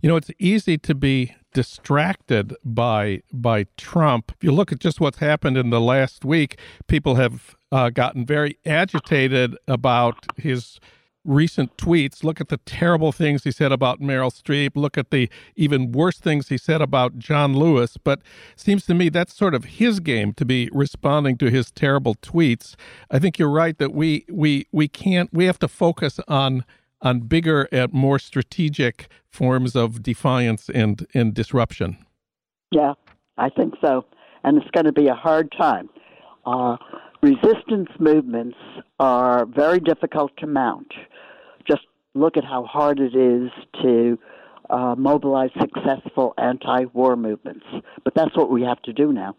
You 0.00 0.08
know, 0.08 0.16
it's 0.16 0.30
easy 0.38 0.78
to 0.78 0.94
be 0.94 1.34
distracted 1.54 2.54
by 2.62 3.22
by 3.32 3.66
Trump. 3.78 4.32
If 4.36 4.44
you 4.44 4.52
look 4.52 4.72
at 4.72 4.80
just 4.80 5.00
what's 5.00 5.18
happened 5.18 5.56
in 5.56 5.70
the 5.70 5.80
last 5.80 6.24
week, 6.24 6.58
people 6.86 7.14
have 7.14 7.56
uh, 7.72 7.88
gotten 7.88 8.26
very 8.26 8.58
agitated 8.66 9.56
about 9.66 10.26
his 10.36 10.78
recent 11.24 11.74
tweets. 11.78 12.22
Look 12.22 12.40
at 12.40 12.48
the 12.48 12.58
terrible 12.58 13.12
things 13.12 13.44
he 13.44 13.50
said 13.50 13.72
about 13.72 14.00
Meryl 14.00 14.30
Streep. 14.30 14.72
Look 14.74 14.98
at 14.98 15.10
the 15.10 15.30
even 15.56 15.92
worse 15.92 16.18
things 16.18 16.48
he 16.48 16.58
said 16.58 16.82
about 16.82 17.18
John 17.18 17.56
Lewis. 17.56 17.96
But 17.96 18.20
seems 18.56 18.84
to 18.86 18.94
me 18.94 19.08
that's 19.08 19.34
sort 19.34 19.54
of 19.54 19.64
his 19.64 20.00
game 20.00 20.34
to 20.34 20.44
be 20.44 20.68
responding 20.72 21.38
to 21.38 21.50
his 21.50 21.70
terrible 21.70 22.14
tweets. 22.16 22.74
I 23.10 23.18
think 23.18 23.38
you're 23.38 23.48
right 23.48 23.78
that 23.78 23.94
we 23.94 24.26
we 24.28 24.66
we 24.70 24.88
can't 24.88 25.32
we 25.32 25.46
have 25.46 25.58
to 25.60 25.68
focus 25.68 26.20
on 26.28 26.64
on 27.04 27.20
bigger 27.20 27.68
and 27.70 27.92
more 27.92 28.18
strategic 28.18 29.08
forms 29.28 29.76
of 29.76 30.02
defiance 30.02 30.68
and 30.68 31.06
and 31.14 31.34
disruption. 31.34 31.98
Yeah, 32.72 32.94
I 33.38 33.50
think 33.50 33.74
so, 33.84 34.04
and 34.42 34.60
it's 34.60 34.70
going 34.72 34.86
to 34.86 34.92
be 34.92 35.06
a 35.06 35.14
hard 35.14 35.52
time. 35.56 35.88
Uh, 36.44 36.76
resistance 37.22 37.90
movements 38.00 38.56
are 38.98 39.46
very 39.46 39.78
difficult 39.78 40.32
to 40.38 40.46
mount. 40.46 40.92
Just 41.68 41.82
look 42.14 42.36
at 42.36 42.44
how 42.44 42.64
hard 42.64 42.98
it 42.98 43.14
is 43.14 43.50
to 43.82 44.18
uh, 44.70 44.94
mobilize 44.96 45.50
successful 45.60 46.34
anti 46.38 46.86
war 46.92 47.16
movements. 47.16 47.66
But 48.02 48.14
that's 48.14 48.36
what 48.36 48.50
we 48.50 48.62
have 48.62 48.80
to 48.82 48.92
do 48.92 49.12
now. 49.12 49.36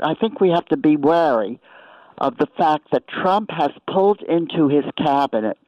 I 0.00 0.14
think 0.14 0.40
we 0.40 0.50
have 0.50 0.66
to 0.66 0.76
be 0.76 0.96
wary 0.96 1.60
of 2.18 2.36
the 2.36 2.46
fact 2.56 2.88
that 2.92 3.08
Trump 3.08 3.50
has 3.50 3.70
pulled 3.92 4.22
into 4.22 4.68
his 4.68 4.84
cabinet 4.96 5.58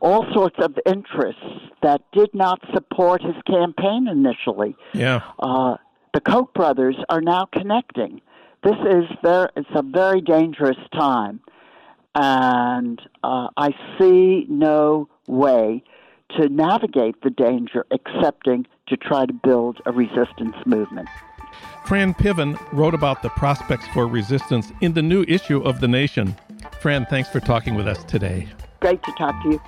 all 0.00 0.26
sorts 0.32 0.56
of 0.58 0.78
interests 0.86 1.42
that 1.82 2.02
did 2.12 2.30
not 2.34 2.60
support 2.74 3.22
his 3.22 3.36
campaign 3.46 4.08
initially. 4.08 4.76
Yeah. 4.92 5.20
Uh, 5.38 5.76
the 6.12 6.20
Koch 6.20 6.52
brothers 6.54 6.96
are 7.08 7.20
now 7.20 7.46
connecting 7.52 8.20
this 8.62 8.76
is 8.90 9.04
very, 9.22 9.48
it's 9.56 9.70
a 9.74 9.82
very 9.82 10.20
dangerous 10.20 10.76
time, 10.92 11.40
and 12.14 13.00
uh, 13.24 13.48
I 13.56 13.70
see 13.98 14.44
no 14.48 15.08
way 15.26 15.82
to 16.36 16.48
navigate 16.48 17.22
the 17.22 17.30
danger 17.30 17.86
excepting 17.90 18.66
to 18.88 18.96
try 18.96 19.24
to 19.24 19.32
build 19.32 19.80
a 19.86 19.92
resistance 19.92 20.56
movement. 20.66 21.08
Fran 21.86 22.12
Piven 22.12 22.58
wrote 22.72 22.94
about 22.94 23.22
the 23.22 23.30
prospects 23.30 23.86
for 23.94 24.06
resistance 24.06 24.72
in 24.82 24.92
the 24.92 25.02
new 25.02 25.24
issue 25.26 25.62
of 25.62 25.80
The 25.80 25.88
Nation. 25.88 26.36
Fran, 26.80 27.06
thanks 27.06 27.30
for 27.30 27.40
talking 27.40 27.74
with 27.74 27.88
us 27.88 28.04
today. 28.04 28.46
Great 28.80 29.02
to 29.02 29.12
talk 29.12 29.42
to 29.42 29.52
you. 29.52 29.60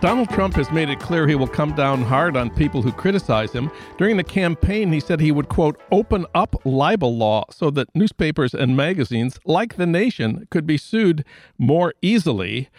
Donald 0.00 0.28
Trump 0.30 0.54
has 0.54 0.72
made 0.72 0.88
it 0.88 0.98
clear 0.98 1.28
he 1.28 1.36
will 1.36 1.46
come 1.46 1.74
down 1.76 2.02
hard 2.02 2.36
on 2.36 2.50
people 2.50 2.82
who 2.82 2.90
criticize 2.90 3.52
him. 3.52 3.70
During 3.96 4.16
the 4.16 4.24
campaign, 4.24 4.92
he 4.92 4.98
said 4.98 5.20
he 5.20 5.30
would, 5.30 5.48
quote, 5.48 5.80
open 5.92 6.26
up 6.34 6.56
libel 6.64 7.16
law 7.16 7.44
so 7.50 7.70
that 7.70 7.94
newspapers 7.94 8.52
and 8.52 8.76
magazines, 8.76 9.38
like 9.44 9.76
The 9.76 9.86
Nation, 9.86 10.48
could 10.50 10.66
be 10.66 10.76
sued 10.76 11.24
more 11.56 11.94
easily. 12.02 12.70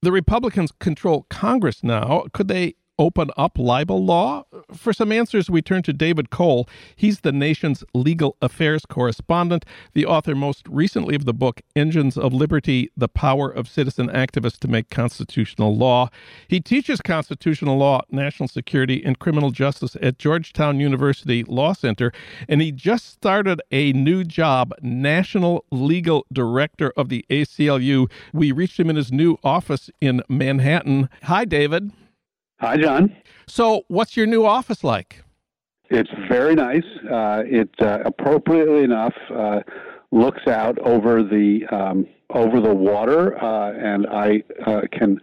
The 0.00 0.12
Republicans 0.12 0.72
control 0.78 1.26
Congress 1.28 1.82
now. 1.82 2.24
Could 2.32 2.48
they 2.48 2.76
open 2.98 3.30
up 3.36 3.58
libel 3.58 4.04
law? 4.04 4.44
For 4.72 4.92
some 4.92 5.12
answers, 5.12 5.48
we 5.48 5.62
turn 5.62 5.82
to 5.84 5.92
David 5.92 6.30
Cole. 6.30 6.68
He's 6.96 7.20
the 7.20 7.32
nation's 7.32 7.84
legal 7.94 8.36
affairs 8.42 8.84
correspondent, 8.86 9.64
the 9.94 10.06
author 10.06 10.34
most 10.34 10.66
recently 10.68 11.14
of 11.14 11.24
the 11.24 11.34
book 11.34 11.60
Engines 11.76 12.16
of 12.16 12.32
Liberty 12.32 12.90
The 12.96 13.08
Power 13.08 13.50
of 13.50 13.68
Citizen 13.68 14.08
Activists 14.08 14.58
to 14.60 14.68
Make 14.68 14.90
Constitutional 14.90 15.76
Law. 15.76 16.10
He 16.48 16.60
teaches 16.60 17.00
constitutional 17.00 17.78
law, 17.78 18.02
national 18.10 18.48
security, 18.48 19.02
and 19.04 19.18
criminal 19.18 19.50
justice 19.50 19.96
at 20.02 20.18
Georgetown 20.18 20.80
University 20.80 21.44
Law 21.44 21.72
Center, 21.72 22.12
and 22.48 22.60
he 22.60 22.72
just 22.72 23.08
started 23.10 23.60
a 23.70 23.92
new 23.92 24.24
job, 24.24 24.72
National 24.82 25.64
Legal 25.70 26.26
Director 26.32 26.92
of 26.96 27.08
the 27.08 27.24
ACLU. 27.30 28.10
We 28.32 28.52
reached 28.52 28.78
him 28.78 28.90
in 28.90 28.96
his 28.96 29.12
new 29.12 29.38
office 29.44 29.90
in 30.00 30.22
Manhattan. 30.28 31.08
Hi, 31.22 31.44
David. 31.44 31.92
Hi, 32.60 32.76
Jon. 32.76 33.14
So, 33.46 33.84
what's 33.86 34.16
your 34.16 34.26
new 34.26 34.44
office 34.44 34.82
like? 34.82 35.22
It's 35.90 36.10
very 36.28 36.56
nice. 36.56 36.84
Uh, 37.08 37.44
it 37.46 37.70
uh, 37.80 38.00
appropriately 38.04 38.82
enough 38.82 39.14
uh, 39.32 39.60
looks 40.10 40.46
out 40.48 40.76
over 40.80 41.22
the 41.22 41.64
um, 41.70 42.06
over 42.30 42.60
the 42.60 42.74
water, 42.74 43.42
uh, 43.42 43.72
and 43.72 44.06
I 44.08 44.42
uh, 44.66 44.82
can 44.92 45.20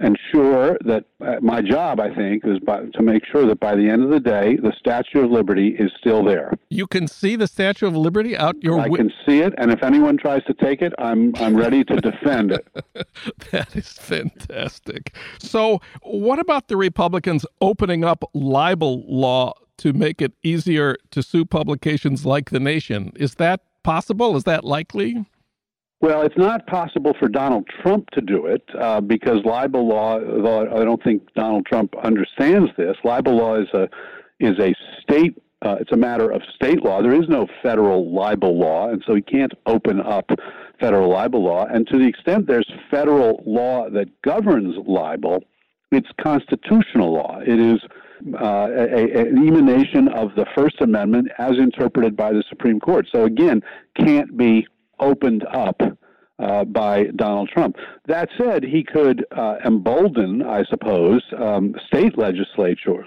ensure 0.00 0.78
that 0.84 1.04
uh, 1.20 1.36
my 1.40 1.60
job, 1.60 2.00
I 2.00 2.14
think, 2.14 2.44
is 2.44 2.58
by, 2.60 2.84
to 2.84 3.02
make 3.02 3.24
sure 3.26 3.46
that 3.46 3.60
by 3.60 3.74
the 3.74 3.88
end 3.88 4.02
of 4.02 4.10
the 4.10 4.20
day, 4.20 4.56
the 4.56 4.72
Statue 4.78 5.24
of 5.24 5.30
Liberty 5.30 5.68
is 5.78 5.90
still 5.98 6.24
there. 6.24 6.52
You 6.68 6.86
can 6.86 7.08
see 7.08 7.36
the 7.36 7.46
Statue 7.46 7.86
of 7.86 7.96
Liberty 7.96 8.36
out 8.36 8.56
your. 8.62 8.80
I 8.80 8.88
can 8.88 9.12
see 9.26 9.40
it, 9.40 9.54
and 9.58 9.70
if 9.70 9.82
anyone 9.82 10.16
tries 10.16 10.44
to 10.44 10.54
take 10.54 10.82
it, 10.82 10.92
I'm 10.98 11.34
I'm 11.36 11.56
ready 11.56 11.84
to 11.84 11.96
defend 11.96 12.52
it. 12.52 12.66
that 13.50 13.74
is 13.76 13.92
fantastic. 13.92 15.14
So, 15.38 15.80
what 16.02 16.38
about 16.38 16.68
the 16.68 16.76
Republicans 16.76 17.46
opening 17.60 18.04
up 18.04 18.24
libel 18.34 19.04
law 19.06 19.54
to 19.78 19.92
make 19.92 20.22
it 20.22 20.32
easier 20.42 20.96
to 21.10 21.22
sue 21.22 21.44
publications 21.44 22.24
like 22.24 22.50
The 22.50 22.60
Nation? 22.60 23.12
Is 23.16 23.36
that 23.36 23.60
possible? 23.82 24.36
Is 24.36 24.44
that 24.44 24.64
likely? 24.64 25.24
Well, 26.04 26.20
it's 26.20 26.36
not 26.36 26.66
possible 26.66 27.14
for 27.18 27.30
Donald 27.30 27.66
Trump 27.80 28.10
to 28.10 28.20
do 28.20 28.44
it 28.44 28.62
uh, 28.78 29.00
because 29.00 29.38
libel 29.46 29.88
law. 29.88 30.20
Though 30.20 30.70
I 30.70 30.84
don't 30.84 31.02
think 31.02 31.22
Donald 31.32 31.64
Trump 31.64 31.94
understands 31.96 32.70
this. 32.76 32.94
Libel 33.04 33.34
law 33.34 33.54
is 33.54 33.68
a 33.72 33.88
is 34.38 34.58
a 34.58 34.74
state. 35.00 35.42
Uh, 35.62 35.76
it's 35.80 35.92
a 35.92 35.96
matter 35.96 36.30
of 36.30 36.42
state 36.54 36.84
law. 36.84 37.00
There 37.00 37.14
is 37.14 37.26
no 37.30 37.46
federal 37.62 38.14
libel 38.14 38.58
law, 38.58 38.90
and 38.90 39.02
so 39.06 39.14
he 39.14 39.22
can't 39.22 39.52
open 39.64 39.98
up 40.02 40.28
federal 40.78 41.08
libel 41.08 41.42
law. 41.42 41.64
And 41.64 41.86
to 41.86 41.96
the 41.98 42.06
extent 42.06 42.48
there's 42.48 42.70
federal 42.90 43.42
law 43.46 43.88
that 43.88 44.08
governs 44.20 44.76
libel, 44.86 45.42
it's 45.90 46.08
constitutional 46.20 47.14
law. 47.14 47.40
It 47.40 47.58
is 47.58 47.80
uh, 48.38 48.68
a, 48.70 49.20
an 49.22 49.48
emanation 49.48 50.08
of 50.08 50.34
the 50.36 50.44
First 50.54 50.82
Amendment 50.82 51.28
as 51.38 51.52
interpreted 51.52 52.14
by 52.14 52.32
the 52.32 52.44
Supreme 52.50 52.78
Court. 52.78 53.08
So 53.10 53.24
again, 53.24 53.62
can't 53.96 54.36
be 54.36 54.66
opened 55.00 55.44
up 55.46 55.80
uh, 56.38 56.64
by 56.64 57.04
Donald 57.16 57.48
Trump. 57.48 57.76
That 58.06 58.28
said, 58.36 58.64
he 58.64 58.82
could 58.82 59.24
uh, 59.30 59.56
embolden, 59.64 60.42
I 60.42 60.64
suppose, 60.64 61.22
um, 61.38 61.76
state 61.86 62.18
legislatures 62.18 63.06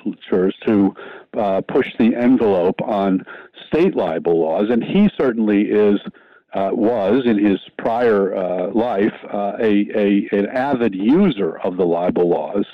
to 0.65 0.95
uh, 1.38 1.62
push 1.67 1.93
the 2.00 2.15
envelope 2.15 2.82
on 2.82 3.26
state 3.67 3.95
libel 3.95 4.39
laws, 4.41 4.69
and 4.69 4.84
he 4.84 5.10
certainly 5.17 5.63
is. 5.63 6.00
Uh, 6.54 6.69
was 6.71 7.23
in 7.26 7.38
his 7.38 7.60
prior 7.78 8.34
uh, 8.34 8.71
life 8.71 9.13
uh, 9.34 9.58
a, 9.60 9.86
a, 9.93 10.30
an 10.32 10.47
avid 10.47 10.95
user 10.95 11.58
of 11.60 11.76
the 11.76 11.84
libel 11.86 12.30
laws, 12.30 12.65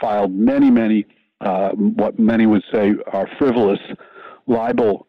filed 0.00 0.32
many, 0.32 0.70
many, 0.70 1.04
what 1.40 2.20
many 2.20 2.46
would 2.46 2.62
say 2.72 2.94
are 3.12 3.28
frivolous 3.36 3.80
libel 4.46 5.08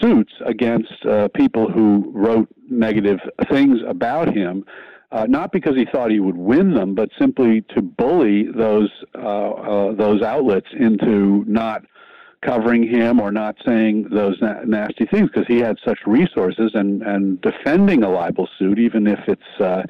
suits 0.00 0.32
against 0.44 0.92
uh, 1.06 1.28
people 1.28 1.70
who 1.70 2.10
wrote 2.14 2.48
negative 2.68 3.18
things 3.50 3.78
about 3.86 4.34
him, 4.34 4.64
uh, 5.10 5.26
not 5.28 5.52
because 5.52 5.76
he 5.76 5.84
thought 5.84 6.10
he 6.10 6.20
would 6.20 6.36
win 6.36 6.74
them, 6.74 6.94
but 6.94 7.10
simply 7.18 7.62
to 7.74 7.82
bully 7.82 8.46
those 8.50 8.90
uh, 9.14 9.50
uh 9.50 9.92
those 9.94 10.22
outlets 10.22 10.68
into 10.78 11.44
not 11.46 11.82
covering 12.42 12.86
him 12.86 13.20
or 13.20 13.30
not 13.30 13.56
saying 13.64 14.08
those 14.10 14.40
na- 14.40 14.62
nasty 14.64 15.06
things 15.06 15.30
because 15.32 15.46
he 15.46 15.58
had 15.58 15.78
such 15.84 15.98
resources 16.06 16.72
and 16.74 17.02
and 17.02 17.40
defending 17.40 18.02
a 18.02 18.10
libel 18.10 18.48
suit 18.58 18.78
even 18.78 19.06
if 19.06 19.20
it's 19.28 19.60
uh, 19.60 19.82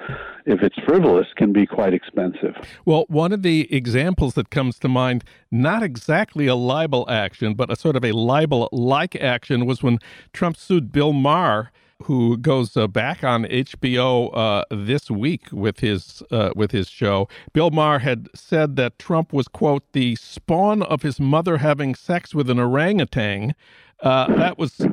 if 0.46 0.62
it's 0.62 0.78
frivolous 0.84 1.26
can 1.36 1.52
be 1.52 1.66
quite 1.66 1.94
expensive. 1.94 2.54
Well, 2.84 3.06
one 3.08 3.32
of 3.32 3.42
the 3.42 3.72
examples 3.74 4.34
that 4.34 4.50
comes 4.50 4.78
to 4.80 4.88
mind, 4.88 5.24
not 5.50 5.82
exactly 5.82 6.46
a 6.46 6.54
libel 6.54 7.08
action, 7.08 7.54
but 7.54 7.70
a 7.70 7.76
sort 7.76 7.96
of 7.96 8.04
a 8.04 8.12
libel 8.12 8.68
like 8.72 9.16
action 9.16 9.66
was 9.66 9.82
when 9.82 9.98
Trump 10.32 10.56
sued 10.56 10.92
Bill 10.92 11.12
Maher 11.12 11.70
who 12.02 12.36
goes 12.36 12.76
uh, 12.76 12.86
back 12.86 13.24
on 13.24 13.44
HBO 13.44 14.30
uh, 14.36 14.64
this 14.70 15.10
week 15.10 15.44
with 15.52 15.80
his 15.80 16.22
uh, 16.30 16.50
with 16.54 16.70
his 16.70 16.88
show. 16.88 17.28
Bill 17.52 17.70
Maher 17.70 18.00
had 18.00 18.28
said 18.34 18.76
that 18.76 18.98
Trump 18.98 19.32
was 19.32 19.48
quote 19.48 19.84
the 19.92 20.16
spawn 20.16 20.82
of 20.82 21.02
his 21.02 21.18
mother 21.18 21.58
having 21.58 21.94
sex 21.94 22.34
with 22.34 22.50
an 22.50 22.58
orangutan. 22.58 23.54
Uh, 24.00 24.34
that 24.36 24.58
was 24.58 24.84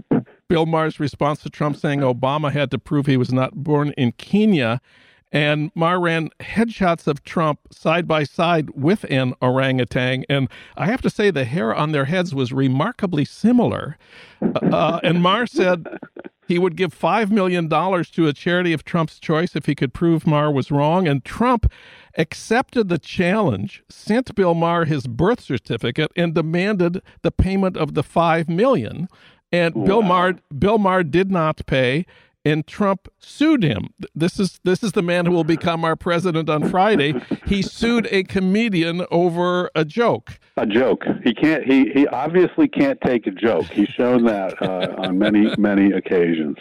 Bill 0.47 0.65
Maher's 0.65 0.99
response 0.99 1.41
to 1.41 1.49
Trump 1.49 1.77
saying 1.77 1.99
Obama 1.99 2.51
had 2.51 2.71
to 2.71 2.79
prove 2.79 3.05
he 3.05 3.17
was 3.17 3.31
not 3.31 3.55
born 3.55 3.91
in 3.97 4.11
Kenya. 4.13 4.81
And 5.31 5.71
Maher 5.75 5.99
ran 5.99 6.29
headshots 6.39 7.05
of 7.05 7.23
Trump 7.23 7.59
side 7.71 8.07
by 8.07 8.23
side 8.23 8.71
with 8.71 9.05
an 9.09 9.33
orangutan. 9.41 10.25
And 10.27 10.49
I 10.75 10.87
have 10.87 11.01
to 11.03 11.09
say, 11.09 11.29
the 11.29 11.45
hair 11.45 11.73
on 11.73 11.91
their 11.91 12.05
heads 12.05 12.33
was 12.33 12.51
remarkably 12.51 13.25
similar. 13.25 13.97
Uh, 14.41 14.99
and 15.03 15.21
Maher 15.21 15.45
said 15.45 15.99
he 16.47 16.57
would 16.57 16.75
give 16.75 16.97
$5 16.97 17.29
million 17.29 17.69
to 17.69 18.27
a 18.27 18.33
charity 18.33 18.73
of 18.73 18.83
Trump's 18.83 19.19
choice 19.19 19.55
if 19.55 19.67
he 19.67 19.75
could 19.75 19.93
prove 19.93 20.25
Maher 20.25 20.51
was 20.51 20.71
wrong. 20.71 21.07
And 21.07 21.23
Trump 21.23 21.71
accepted 22.17 22.89
the 22.89 22.97
challenge, 22.97 23.83
sent 23.87 24.33
Bill 24.33 24.55
Maher 24.55 24.85
his 24.85 25.05
birth 25.05 25.41
certificate, 25.41 26.11
and 26.15 26.33
demanded 26.33 27.03
the 27.21 27.31
payment 27.31 27.77
of 27.77 27.93
the 27.93 28.01
5 28.01 28.49
million. 28.49 29.07
And 29.51 29.75
wow. 29.75 29.85
Bill 29.85 30.01
Maher, 30.01 30.33
Bill 30.57 30.79
Maher 30.79 31.03
did 31.03 31.29
not 31.29 31.65
pay 31.67 32.07
and 32.45 32.65
Trump 32.65 33.08
sued 33.19 33.63
him. 33.63 33.93
This 34.15 34.39
is 34.39 34.60
this 34.63 34.84
is 34.84 34.93
the 34.93 35.02
man 35.02 35.25
who 35.25 35.32
will 35.32 35.43
become 35.43 35.84
our 35.84 35.95
president 35.95 36.49
on 36.49 36.69
Friday. 36.69 37.13
He 37.45 37.62
sued 37.62 38.08
a 38.12 38.23
comedian 38.23 39.06
over 39.12 39.69
a 39.75 39.84
joke. 39.84 40.39
A 40.58 40.65
joke. 40.65 41.04
He 41.23 41.34
can't. 41.34 41.63
He 41.63 41.89
he 41.89 42.08
obviously 42.08 42.67
can't 42.67 42.99
take 43.02 43.28
a 43.28 43.32
joke. 43.32 43.65
He's 43.65 43.89
shown 43.89 44.23
that 44.25 44.62
uh, 44.62 44.95
on 44.97 45.17
many 45.17 45.54
many 45.58 45.91
occasions. 45.91 46.58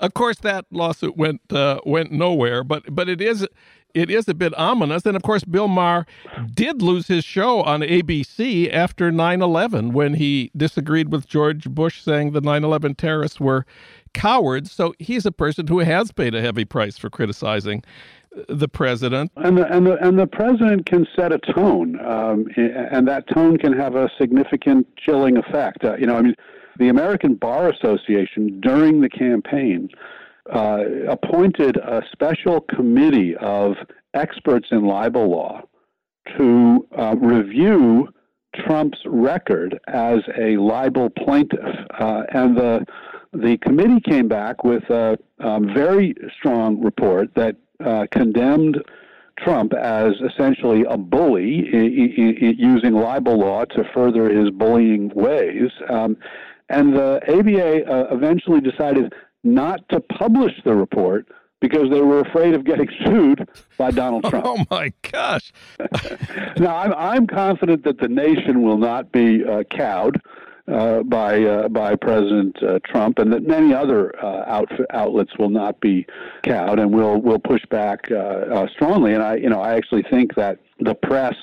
Of 0.00 0.14
course, 0.14 0.38
that 0.38 0.66
lawsuit 0.70 1.16
went 1.16 1.40
uh, 1.52 1.80
went 1.84 2.12
nowhere. 2.12 2.64
But 2.64 2.94
but 2.94 3.08
it 3.08 3.20
is 3.20 3.46
it 3.94 4.10
is 4.10 4.28
a 4.28 4.34
bit 4.34 4.52
ominous. 4.58 5.06
And 5.06 5.16
of 5.16 5.22
course, 5.22 5.44
Bill 5.44 5.68
Maher 5.68 6.04
did 6.52 6.82
lose 6.82 7.06
his 7.06 7.24
show 7.24 7.62
on 7.62 7.80
ABC 7.80 8.72
after 8.72 9.12
9 9.12 9.40
11 9.40 9.92
when 9.92 10.14
he 10.14 10.50
disagreed 10.56 11.12
with 11.12 11.28
George 11.28 11.70
Bush, 11.70 12.02
saying 12.02 12.32
the 12.32 12.40
9 12.40 12.64
11 12.64 12.96
terrorists 12.96 13.40
were 13.40 13.64
cowards. 14.14 14.72
So 14.72 14.94
he's 14.98 15.26
a 15.26 15.32
person 15.32 15.66
who 15.66 15.80
has 15.80 16.12
paid 16.12 16.34
a 16.34 16.40
heavy 16.40 16.64
price 16.64 16.96
for 16.96 17.10
criticizing 17.10 17.82
the 18.48 18.68
president. 18.68 19.30
And 19.36 19.58
the, 19.58 19.66
and 19.72 19.86
the, 19.86 20.06
and 20.06 20.18
the 20.18 20.26
president 20.26 20.86
can 20.86 21.06
set 21.14 21.32
a 21.32 21.38
tone, 21.38 22.00
um, 22.04 22.46
and 22.56 23.06
that 23.06 23.24
tone 23.32 23.58
can 23.58 23.72
have 23.72 23.94
a 23.94 24.10
significant 24.18 24.86
chilling 24.96 25.36
effect. 25.36 25.84
Uh, 25.84 25.96
you 25.96 26.06
know, 26.06 26.16
I 26.16 26.22
mean, 26.22 26.34
the 26.78 26.88
American 26.88 27.34
Bar 27.34 27.70
Association 27.70 28.60
during 28.60 29.00
the 29.00 29.08
campaign 29.08 29.88
uh, 30.52 30.84
appointed 31.08 31.76
a 31.76 32.02
special 32.12 32.60
committee 32.60 33.36
of 33.36 33.74
experts 34.14 34.68
in 34.70 34.84
libel 34.84 35.30
law 35.30 35.62
to 36.36 36.86
uh, 36.98 37.14
review 37.18 38.08
Trump's 38.54 38.98
record 39.06 39.78
as 39.88 40.20
a 40.38 40.56
libel 40.56 41.10
plaintiff, 41.10 41.76
uh, 41.98 42.22
and 42.32 42.56
the 42.56 42.86
the 43.32 43.56
committee 43.58 44.00
came 44.00 44.28
back 44.28 44.62
with 44.62 44.84
a, 44.90 45.18
a 45.40 45.60
very 45.60 46.14
strong 46.38 46.80
report 46.80 47.34
that 47.34 47.56
uh, 47.84 48.06
condemned 48.12 48.80
Trump 49.38 49.72
as 49.74 50.12
essentially 50.20 50.84
a 50.88 50.96
bully 50.96 51.68
I- 51.72 51.76
I- 51.76 52.46
I- 52.48 52.54
using 52.56 52.94
libel 52.94 53.36
law 53.38 53.64
to 53.64 53.84
further 53.92 54.30
his 54.30 54.50
bullying 54.50 55.08
ways. 55.14 55.70
Um, 55.88 56.16
and 56.68 56.94
the 56.94 57.20
ABA 57.28 57.90
uh, 57.90 58.14
eventually 58.14 58.60
decided 58.60 59.12
not 59.42 59.86
to 59.88 59.98
publish 60.00 60.52
the 60.64 60.74
report 60.74 61.26
because 61.64 61.88
they 61.88 62.02
were 62.02 62.20
afraid 62.20 62.52
of 62.52 62.62
getting 62.62 62.86
sued 63.06 63.48
by 63.78 63.90
Donald 63.90 64.22
Trump. 64.28 64.44
Oh 64.46 64.66
my 64.70 64.92
gosh! 65.10 65.50
now 66.58 66.76
I'm 66.76 66.92
I'm 66.92 67.26
confident 67.26 67.84
that 67.84 67.98
the 67.98 68.08
nation 68.08 68.62
will 68.62 68.76
not 68.76 69.10
be 69.12 69.42
uh, 69.42 69.62
cowed 69.70 70.20
uh, 70.70 71.02
by 71.04 71.42
uh, 71.42 71.68
by 71.68 71.96
President 71.96 72.62
uh, 72.62 72.80
Trump, 72.84 73.18
and 73.18 73.32
that 73.32 73.44
many 73.44 73.72
other 73.72 74.14
uh, 74.22 74.44
out, 74.46 74.70
outlets 74.90 75.38
will 75.38 75.48
not 75.48 75.80
be 75.80 76.06
cowed, 76.42 76.78
and 76.78 76.92
will 76.92 77.18
will 77.22 77.38
push 77.38 77.62
back 77.70 78.10
uh, 78.12 78.66
strongly. 78.74 79.14
And 79.14 79.22
I 79.22 79.36
you 79.36 79.48
know 79.48 79.62
I 79.62 79.74
actually 79.74 80.04
think 80.10 80.34
that 80.34 80.58
the 80.80 80.94
press 80.94 81.34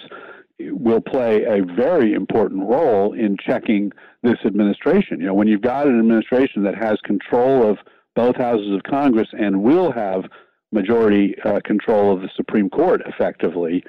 will 0.59 1.01
play 1.01 1.45
a 1.45 1.63
very 1.75 2.13
important 2.13 2.69
role 2.69 3.13
in 3.13 3.37
checking 3.43 3.91
this 4.21 4.37
administration. 4.45 5.19
You 5.19 5.25
know, 5.25 5.33
when 5.33 5.47
you've 5.47 5.63
got 5.63 5.87
an 5.87 5.97
administration 5.97 6.61
that 6.65 6.75
has 6.75 6.99
control 7.03 7.67
of 7.67 7.79
both 8.15 8.35
houses 8.35 8.71
of 8.73 8.83
Congress 8.83 9.27
and 9.33 9.63
will 9.63 9.91
have 9.91 10.25
majority 10.71 11.35
uh, 11.45 11.59
control 11.63 12.13
of 12.13 12.21
the 12.21 12.29
Supreme 12.35 12.69
Court 12.69 13.01
effectively 13.05 13.83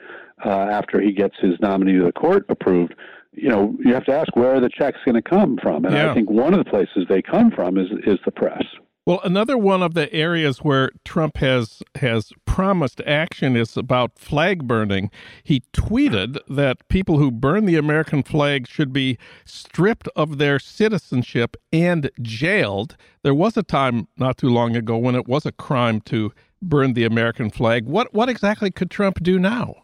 uh, 0.44 0.48
after 0.48 1.00
he 1.00 1.12
gets 1.12 1.36
his 1.40 1.54
nominee 1.60 1.98
to 1.98 2.04
the 2.04 2.12
court 2.12 2.44
approved, 2.48 2.94
you 3.32 3.48
know, 3.48 3.76
you 3.84 3.94
have 3.94 4.04
to 4.04 4.12
ask 4.12 4.34
where 4.36 4.54
are 4.54 4.60
the 4.60 4.68
checks 4.68 4.98
going 5.04 5.14
to 5.14 5.22
come 5.22 5.58
from? 5.62 5.84
And 5.84 5.94
yeah. 5.94 6.10
I 6.10 6.14
think 6.14 6.30
one 6.30 6.52
of 6.52 6.62
the 6.62 6.68
places 6.68 7.06
they 7.08 7.22
come 7.22 7.50
from 7.50 7.78
is 7.78 7.88
is 8.06 8.18
the 8.24 8.32
press. 8.32 8.64
Well, 9.04 9.20
another 9.24 9.58
one 9.58 9.82
of 9.82 9.94
the 9.94 10.12
areas 10.12 10.58
where 10.58 10.92
Trump 11.04 11.38
has 11.38 11.82
has 11.96 12.32
promised 12.44 13.00
action 13.04 13.56
is 13.56 13.76
about 13.76 14.16
flag 14.16 14.68
burning. 14.68 15.10
He 15.42 15.64
tweeted 15.72 16.38
that 16.48 16.86
people 16.86 17.18
who 17.18 17.32
burn 17.32 17.64
the 17.64 17.74
American 17.74 18.22
flag 18.22 18.68
should 18.68 18.92
be 18.92 19.18
stripped 19.44 20.08
of 20.14 20.38
their 20.38 20.60
citizenship 20.60 21.56
and 21.72 22.12
jailed. 22.20 22.96
There 23.24 23.34
was 23.34 23.56
a 23.56 23.64
time 23.64 24.06
not 24.16 24.36
too 24.36 24.48
long 24.48 24.76
ago 24.76 24.96
when 24.96 25.16
it 25.16 25.26
was 25.26 25.46
a 25.46 25.52
crime 25.52 26.00
to 26.02 26.32
burn 26.62 26.92
the 26.92 27.04
American 27.04 27.50
flag. 27.50 27.86
What 27.86 28.14
what 28.14 28.28
exactly 28.28 28.70
could 28.70 28.90
Trump 28.90 29.20
do 29.20 29.36
now? 29.36 29.74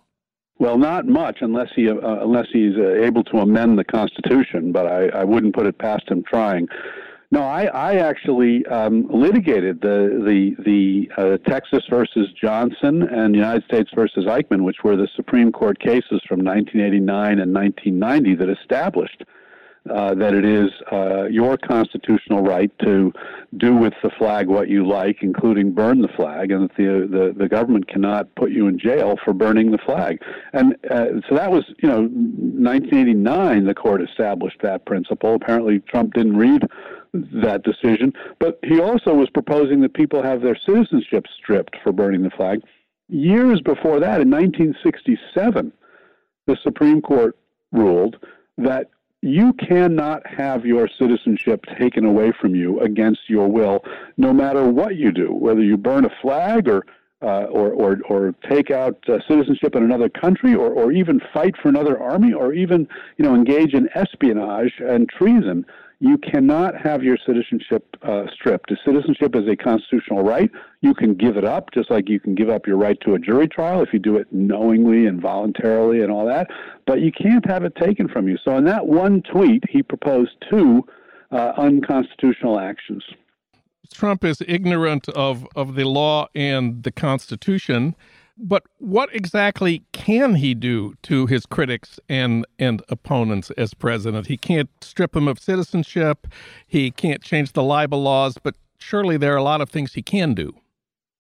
Well, 0.60 0.78
not 0.78 1.06
much 1.06 1.38
unless 1.40 1.70
he 1.74 1.88
uh, 1.88 1.96
unless 2.22 2.46
he's 2.52 2.76
uh, 2.76 3.02
able 3.02 3.24
to 3.24 3.38
amend 3.38 3.80
the 3.80 3.84
Constitution, 3.84 4.70
but 4.70 4.86
I, 4.86 5.08
I 5.08 5.24
wouldn't 5.24 5.56
put 5.56 5.66
it 5.66 5.76
past 5.78 6.08
him 6.08 6.22
trying. 6.22 6.68
No, 7.30 7.42
I, 7.42 7.64
I 7.64 7.96
actually 7.96 8.64
um, 8.66 9.06
litigated 9.10 9.82
the 9.82 10.22
the 10.24 10.62
the 10.64 11.10
uh, 11.18 11.36
Texas 11.50 11.82
versus 11.90 12.28
Johnson 12.40 13.02
and 13.02 13.34
United 13.34 13.64
States 13.64 13.90
versus 13.94 14.24
Eichman, 14.24 14.62
which 14.62 14.78
were 14.82 14.96
the 14.96 15.08
Supreme 15.14 15.52
Court 15.52 15.78
cases 15.78 16.22
from 16.26 16.40
1989 16.42 17.38
and 17.38 17.52
1990 17.52 18.34
that 18.36 18.48
established 18.48 19.24
uh, 19.90 20.14
that 20.14 20.34
it 20.34 20.44
is 20.44 20.70
uh, 20.92 21.24
your 21.24 21.56
constitutional 21.56 22.42
right 22.42 22.70
to 22.80 23.12
do 23.56 23.74
with 23.74 23.94
the 24.02 24.10
flag 24.18 24.48
what 24.48 24.68
you 24.68 24.86
like, 24.86 25.18
including 25.22 25.72
burn 25.72 26.02
the 26.02 26.08
flag, 26.08 26.50
and 26.50 26.68
that 26.68 26.76
the 26.76 27.08
the, 27.10 27.34
the 27.36 27.48
government 27.48 27.88
cannot 27.88 28.34
put 28.34 28.50
you 28.50 28.68
in 28.68 28.78
jail 28.78 29.16
for 29.24 29.32
burning 29.32 29.70
the 29.70 29.78
flag. 29.78 30.20
And 30.52 30.76
uh, 30.90 31.06
so 31.28 31.34
that 31.34 31.50
was, 31.50 31.64
you 31.82 31.88
know, 31.88 32.02
1989. 32.02 33.64
The 33.64 33.74
court 33.74 34.02
established 34.02 34.58
that 34.62 34.84
principle. 34.86 35.34
Apparently, 35.34 35.80
Trump 35.80 36.14
didn't 36.14 36.36
read 36.36 36.62
that 37.12 37.62
decision. 37.62 38.12
But 38.38 38.58
he 38.62 38.80
also 38.80 39.14
was 39.14 39.28
proposing 39.30 39.80
that 39.80 39.94
people 39.94 40.22
have 40.22 40.42
their 40.42 40.56
citizenship 40.66 41.26
stripped 41.36 41.76
for 41.82 41.92
burning 41.92 42.22
the 42.22 42.30
flag. 42.30 42.60
Years 43.08 43.60
before 43.60 44.00
that, 44.00 44.20
in 44.20 44.30
1967, 44.30 45.72
the 46.46 46.56
Supreme 46.62 47.00
Court 47.00 47.36
ruled 47.72 48.16
that 48.58 48.90
you 49.20 49.52
cannot 49.54 50.22
have 50.26 50.64
your 50.64 50.88
citizenship 50.98 51.64
taken 51.78 52.04
away 52.04 52.32
from 52.40 52.54
you 52.54 52.80
against 52.80 53.28
your 53.28 53.48
will, 53.48 53.84
no 54.16 54.32
matter 54.32 54.64
what 54.64 54.96
you 54.96 55.10
do, 55.10 55.32
whether 55.32 55.62
you 55.62 55.76
burn 55.76 56.04
a 56.04 56.10
flag 56.22 56.68
or 56.68 56.84
uh, 57.20 57.46
or, 57.50 57.72
or, 57.72 57.98
or 58.08 58.32
take 58.48 58.70
out 58.70 58.96
uh, 59.08 59.18
citizenship 59.26 59.74
in 59.74 59.82
another 59.82 60.08
country, 60.08 60.54
or, 60.54 60.70
or 60.72 60.92
even 60.92 61.20
fight 61.34 61.56
for 61.60 61.68
another 61.68 62.00
army, 62.00 62.32
or 62.32 62.52
even 62.52 62.86
you 63.16 63.24
know 63.24 63.34
engage 63.34 63.74
in 63.74 63.88
espionage 63.96 64.74
and 64.78 65.08
treason 65.08 65.66
you 66.00 66.16
cannot 66.18 66.80
have 66.80 67.02
your 67.02 67.16
citizenship 67.26 67.96
uh, 68.02 68.24
stripped. 68.32 68.72
Citizenship 68.84 69.34
is 69.34 69.48
a 69.48 69.56
constitutional 69.56 70.22
right. 70.22 70.50
You 70.80 70.94
can 70.94 71.14
give 71.14 71.36
it 71.36 71.44
up, 71.44 71.72
just 71.74 71.90
like 71.90 72.08
you 72.08 72.20
can 72.20 72.36
give 72.36 72.50
up 72.50 72.66
your 72.66 72.76
right 72.76 72.96
to 73.00 73.14
a 73.14 73.18
jury 73.18 73.48
trial 73.48 73.82
if 73.82 73.92
you 73.92 73.98
do 73.98 74.16
it 74.16 74.28
knowingly 74.30 75.06
and 75.06 75.20
voluntarily 75.20 76.02
and 76.02 76.12
all 76.12 76.24
that. 76.26 76.48
But 76.86 77.00
you 77.00 77.10
can't 77.10 77.44
have 77.50 77.64
it 77.64 77.74
taken 77.74 78.08
from 78.08 78.28
you. 78.28 78.38
So, 78.44 78.56
in 78.56 78.64
that 78.64 78.86
one 78.86 79.22
tweet, 79.22 79.64
he 79.68 79.82
proposed 79.82 80.30
two 80.48 80.86
uh, 81.32 81.52
unconstitutional 81.56 82.60
actions. 82.60 83.02
Trump 83.92 84.24
is 84.24 84.40
ignorant 84.46 85.08
of, 85.08 85.46
of 85.56 85.74
the 85.74 85.84
law 85.84 86.28
and 86.34 86.82
the 86.84 86.92
Constitution. 86.92 87.96
But 88.38 88.62
what 88.78 89.12
exactly 89.12 89.82
can 89.92 90.36
he 90.36 90.54
do 90.54 90.94
to 91.02 91.26
his 91.26 91.44
critics 91.44 91.98
and 92.08 92.46
and 92.58 92.82
opponents 92.88 93.50
as 93.52 93.74
president? 93.74 94.28
He 94.28 94.36
can't 94.36 94.70
strip 94.80 95.12
them 95.12 95.26
of 95.26 95.38
citizenship. 95.40 96.28
He 96.66 96.90
can't 96.90 97.22
change 97.22 97.52
the 97.52 97.62
libel 97.62 98.02
laws. 98.02 98.38
But 98.40 98.54
surely 98.78 99.16
there 99.16 99.34
are 99.34 99.38
a 99.38 99.42
lot 99.42 99.60
of 99.60 99.70
things 99.70 99.94
he 99.94 100.02
can 100.02 100.34
do. 100.34 100.54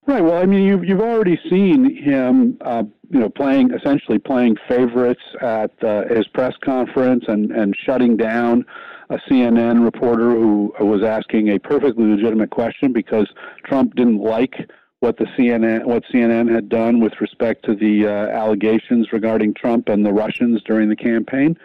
Right. 0.06 0.22
Well, 0.22 0.38
I 0.38 0.46
mean, 0.46 0.62
you've 0.62 0.84
you've 0.84 1.02
already 1.02 1.38
seen 1.50 1.94
him, 1.94 2.56
uh, 2.62 2.84
you 3.10 3.20
know, 3.20 3.28
playing 3.28 3.74
essentially 3.74 4.18
playing 4.18 4.56
favorites 4.66 5.20
at 5.42 5.72
uh, 5.84 6.04
his 6.08 6.26
press 6.28 6.54
conference 6.64 7.24
and 7.28 7.50
and 7.50 7.76
shutting 7.84 8.16
down 8.16 8.64
a 9.10 9.18
CNN 9.28 9.84
reporter 9.84 10.30
who 10.30 10.72
was 10.80 11.02
asking 11.02 11.48
a 11.48 11.58
perfectly 11.58 12.04
legitimate 12.04 12.50
question 12.50 12.92
because 12.92 13.26
Trump 13.64 13.94
didn't 13.96 14.20
like 14.20 14.54
what 15.00 15.16
the 15.16 15.26
CNN 15.36 15.84
what 15.84 16.02
CNN 16.12 16.52
had 16.52 16.68
done 16.68 17.00
with 17.00 17.12
respect 17.20 17.64
to 17.66 17.74
the 17.74 18.06
uh, 18.06 18.10
allegations 18.10 19.12
regarding 19.12 19.54
Trump 19.54 19.88
and 19.88 20.04
the 20.04 20.12
Russians 20.12 20.62
during 20.64 20.88
the 20.88 20.96
campaign. 20.96 21.56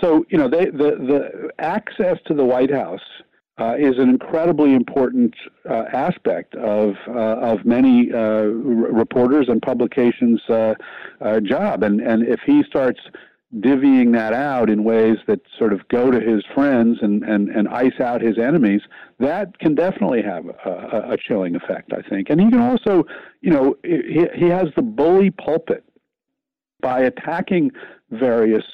So 0.00 0.24
you 0.28 0.38
know, 0.38 0.48
they, 0.48 0.66
the 0.66 0.96
the 0.96 1.50
access 1.58 2.18
to 2.26 2.34
the 2.34 2.44
White 2.44 2.70
House 2.70 3.00
uh, 3.58 3.74
is 3.76 3.98
an 3.98 4.08
incredibly 4.08 4.74
important 4.74 5.34
uh, 5.68 5.84
aspect 5.92 6.54
of 6.54 6.94
uh, 7.08 7.12
of 7.12 7.64
many 7.64 8.12
uh, 8.12 8.18
r- 8.18 8.50
reporters 8.50 9.48
and 9.48 9.60
publications' 9.60 10.40
uh, 10.48 10.74
job, 11.42 11.82
and 11.82 12.00
and 12.00 12.22
if 12.22 12.40
he 12.46 12.62
starts 12.64 13.00
divvying 13.56 14.12
that 14.12 14.34
out 14.34 14.68
in 14.68 14.84
ways 14.84 15.16
that 15.26 15.40
sort 15.58 15.72
of 15.72 15.86
go 15.88 16.10
to 16.10 16.20
his 16.20 16.44
friends 16.54 16.98
and, 17.00 17.22
and, 17.22 17.48
and 17.48 17.66
ice 17.68 17.98
out 17.98 18.20
his 18.20 18.38
enemies, 18.38 18.82
that 19.18 19.58
can 19.58 19.74
definitely 19.74 20.22
have 20.22 20.44
a, 20.66 21.12
a 21.12 21.16
chilling 21.16 21.56
effect, 21.56 21.92
I 21.92 22.06
think. 22.08 22.28
And 22.28 22.40
he 22.40 22.50
can 22.50 22.60
also, 22.60 23.04
you 23.40 23.50
know, 23.50 23.76
he, 23.82 24.26
he 24.34 24.48
has 24.48 24.66
the 24.76 24.82
bully 24.82 25.30
pulpit 25.30 25.82
by 26.80 27.00
attacking 27.00 27.70
various 28.10 28.64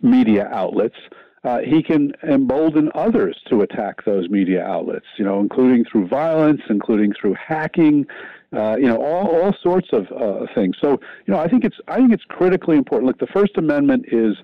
media 0.00 0.48
outlets. 0.52 0.96
Uh, 1.42 1.58
he 1.60 1.82
can 1.82 2.12
embolden 2.22 2.90
others 2.94 3.36
to 3.48 3.62
attack 3.62 4.04
those 4.04 4.28
media 4.28 4.62
outlets, 4.62 5.06
you 5.16 5.24
know, 5.24 5.40
including 5.40 5.84
through 5.90 6.06
violence, 6.06 6.60
including 6.68 7.12
through 7.20 7.34
hacking, 7.34 8.06
uh, 8.56 8.76
you 8.76 8.86
know, 8.86 8.96
all, 8.96 9.28
all 9.28 9.54
sorts 9.62 9.88
of 9.92 10.06
uh, 10.12 10.46
things. 10.54 10.76
So, 10.80 11.00
you 11.26 11.34
know, 11.34 11.38
I 11.38 11.48
think 11.48 11.64
it's 11.64 11.76
I 11.88 11.96
think 11.96 12.12
it's 12.12 12.24
critically 12.24 12.76
important. 12.76 13.06
Look, 13.06 13.18
the 13.18 13.32
First 13.32 13.56
Amendment 13.56 14.06
is 14.10 14.36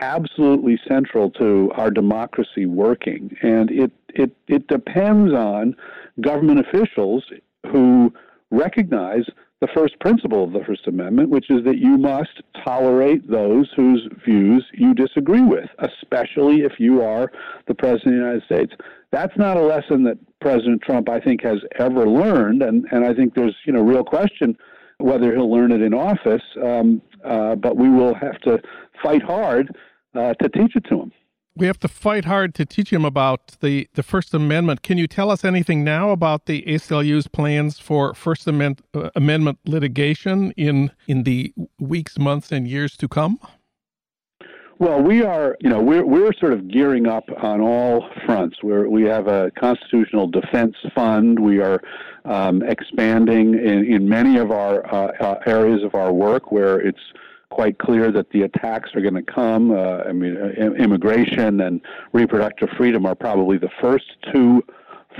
absolutely 0.00 0.78
central 0.88 1.30
to 1.32 1.70
our 1.74 1.90
democracy 1.90 2.66
working, 2.66 3.36
and 3.42 3.70
it 3.70 3.92
it 4.10 4.30
it 4.46 4.66
depends 4.68 5.32
on 5.32 5.74
government 6.20 6.60
officials 6.60 7.24
who 7.70 8.12
recognize 8.50 9.24
the 9.60 9.68
first 9.74 9.98
principle 10.00 10.42
of 10.42 10.52
the 10.52 10.64
First 10.66 10.86
Amendment, 10.86 11.28
which 11.28 11.50
is 11.50 11.64
that 11.64 11.78
you 11.78 11.98
must 11.98 12.42
tolerate 12.64 13.30
those 13.30 13.70
whose 13.76 14.08
views 14.24 14.64
you 14.72 14.94
disagree 14.94 15.42
with, 15.42 15.68
especially 15.78 16.62
if 16.62 16.72
you 16.78 17.02
are 17.02 17.30
the 17.68 17.74
President 17.74 18.14
of 18.14 18.20
the 18.20 18.26
United 18.26 18.44
States. 18.44 18.72
That's 19.10 19.36
not 19.36 19.56
a 19.56 19.62
lesson 19.62 20.02
that 20.04 20.18
President 20.40 20.80
Trump, 20.82 21.10
I 21.10 21.20
think, 21.20 21.42
has 21.42 21.58
ever 21.78 22.08
learned, 22.08 22.62
and, 22.62 22.86
and 22.90 23.04
I 23.04 23.12
think 23.12 23.34
there's 23.34 23.56
you 23.66 23.72
know 23.72 23.82
real 23.82 24.04
question 24.04 24.56
whether 24.98 25.32
he'll 25.34 25.50
learn 25.50 25.72
it 25.72 25.82
in 25.82 25.94
office. 25.94 26.42
Um, 26.62 27.02
uh, 27.24 27.54
but 27.54 27.76
we 27.76 27.90
will 27.90 28.14
have 28.14 28.38
to 28.40 28.58
fight 29.02 29.22
hard 29.22 29.76
uh, 30.14 30.32
to 30.34 30.48
teach 30.48 30.74
it 30.74 30.84
to 30.88 31.02
him 31.02 31.12
we 31.60 31.66
have 31.66 31.78
to 31.78 31.88
fight 31.88 32.24
hard 32.24 32.54
to 32.54 32.64
teach 32.64 32.90
him 32.90 33.04
about 33.04 33.58
the, 33.60 33.86
the 33.92 34.02
First 34.02 34.32
Amendment. 34.32 34.82
Can 34.82 34.96
you 34.96 35.06
tell 35.06 35.30
us 35.30 35.44
anything 35.44 35.84
now 35.84 36.10
about 36.10 36.46
the 36.46 36.62
ACLU's 36.62 37.28
plans 37.28 37.78
for 37.78 38.14
First 38.14 38.46
Amendment, 38.46 38.86
uh, 38.94 39.10
Amendment 39.14 39.58
litigation 39.66 40.52
in 40.52 40.90
in 41.06 41.24
the 41.24 41.52
weeks, 41.78 42.18
months, 42.18 42.50
and 42.50 42.66
years 42.66 42.96
to 42.96 43.06
come? 43.06 43.38
Well, 44.78 45.02
we 45.02 45.22
are, 45.22 45.58
you 45.60 45.68
know, 45.68 45.82
we're 45.82 46.06
we're 46.06 46.32
sort 46.32 46.54
of 46.54 46.66
gearing 46.68 47.06
up 47.06 47.28
on 47.42 47.60
all 47.60 48.08
fronts. 48.24 48.56
We're 48.62 48.88
we 48.88 49.02
have 49.02 49.26
a 49.28 49.50
constitutional 49.50 50.28
defense 50.28 50.76
fund. 50.94 51.38
We 51.38 51.60
are 51.60 51.82
um, 52.24 52.62
expanding 52.62 53.52
in, 53.54 53.84
in 53.84 54.08
many 54.08 54.38
of 54.38 54.50
our 54.50 54.86
uh, 54.92 55.12
uh, 55.20 55.40
areas 55.44 55.84
of 55.84 55.94
our 55.94 56.10
work 56.10 56.50
where 56.50 56.80
it's 56.80 57.00
quite 57.50 57.78
clear 57.78 58.10
that 58.12 58.30
the 58.30 58.42
attacks 58.42 58.90
are 58.94 59.00
going 59.00 59.14
to 59.14 59.22
come. 59.22 59.70
Uh, 59.72 59.98
I 60.08 60.12
mean, 60.12 60.36
uh, 60.36 60.72
immigration 60.74 61.60
and 61.60 61.80
reproductive 62.12 62.68
freedom 62.76 63.04
are 63.06 63.14
probably 63.14 63.58
the 63.58 63.70
first 63.80 64.06
two 64.32 64.62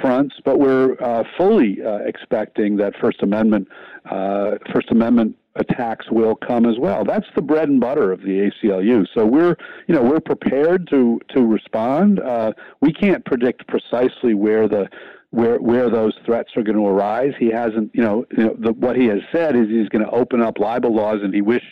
fronts, 0.00 0.36
but 0.44 0.58
we're 0.58 0.96
uh, 1.02 1.24
fully 1.36 1.82
uh, 1.84 1.98
expecting 1.98 2.76
that 2.76 2.94
First 3.00 3.22
Amendment 3.22 3.68
uh, 4.10 4.52
First 4.72 4.90
Amendment 4.90 5.36
attacks 5.56 6.06
will 6.10 6.36
come 6.36 6.64
as 6.64 6.78
well. 6.78 7.04
That's 7.04 7.26
the 7.34 7.42
bread 7.42 7.68
and 7.68 7.80
butter 7.80 8.12
of 8.12 8.20
the 8.20 8.50
ACLU. 8.50 9.06
So 9.14 9.26
we're 9.26 9.56
you 9.88 9.94
know 9.94 10.02
we're 10.02 10.20
prepared 10.20 10.88
to 10.90 11.20
to 11.34 11.44
respond. 11.44 12.20
Uh, 12.20 12.52
we 12.80 12.92
can't 12.92 13.24
predict 13.24 13.66
precisely 13.66 14.34
where 14.34 14.68
the 14.68 14.88
where 15.30 15.58
where 15.58 15.88
those 15.88 16.14
threats 16.26 16.50
are 16.56 16.62
going 16.62 16.76
to 16.76 16.86
arise. 16.86 17.32
He 17.38 17.50
hasn't, 17.50 17.94
you 17.94 18.02
know, 18.02 18.26
you 18.36 18.44
know 18.44 18.56
the, 18.58 18.72
what 18.72 18.96
he 18.96 19.06
has 19.06 19.20
said 19.32 19.56
is 19.56 19.68
he's 19.68 19.88
going 19.88 20.04
to 20.04 20.10
open 20.10 20.42
up 20.42 20.58
libel 20.58 20.94
laws, 20.94 21.20
and 21.22 21.32
he 21.32 21.40
wished 21.40 21.66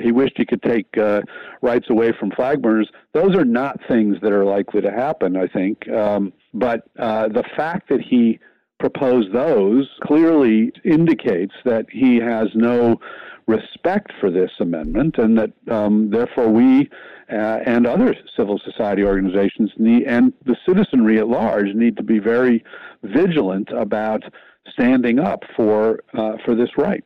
he 0.00 0.12
wished 0.12 0.34
he 0.36 0.46
could 0.46 0.62
take 0.62 0.86
uh, 0.96 1.22
rights 1.60 1.90
away 1.90 2.12
from 2.18 2.30
flag 2.30 2.62
burners. 2.62 2.88
Those 3.14 3.34
are 3.34 3.44
not 3.44 3.80
things 3.88 4.16
that 4.22 4.32
are 4.32 4.44
likely 4.44 4.80
to 4.80 4.90
happen, 4.90 5.36
I 5.36 5.48
think. 5.48 5.88
Um, 5.88 6.32
but 6.54 6.88
uh, 6.98 7.28
the 7.28 7.44
fact 7.56 7.88
that 7.88 8.00
he 8.00 8.38
proposed 8.78 9.32
those 9.32 9.88
clearly 10.02 10.72
indicates 10.84 11.54
that 11.64 11.86
he 11.90 12.16
has 12.16 12.48
no 12.54 13.00
respect 13.46 14.12
for 14.20 14.30
this 14.30 14.50
amendment, 14.60 15.18
and 15.18 15.38
that 15.38 15.52
um, 15.70 16.10
therefore 16.10 16.48
we 16.48 16.88
uh, 17.30 17.60
and 17.66 17.86
other 17.86 18.14
civil 18.36 18.60
society 18.64 19.02
organizations 19.04 19.70
need, 19.78 20.04
and 20.04 20.32
the 20.44 20.56
citizenry 20.66 21.18
at 21.18 21.28
large 21.28 21.74
need 21.74 21.96
to 21.96 22.02
be 22.02 22.18
very 22.18 22.62
vigilant 23.02 23.70
about 23.70 24.22
standing 24.70 25.18
up 25.18 25.42
for 25.56 26.02
uh, 26.14 26.36
for 26.44 26.54
this 26.54 26.70
right. 26.76 27.04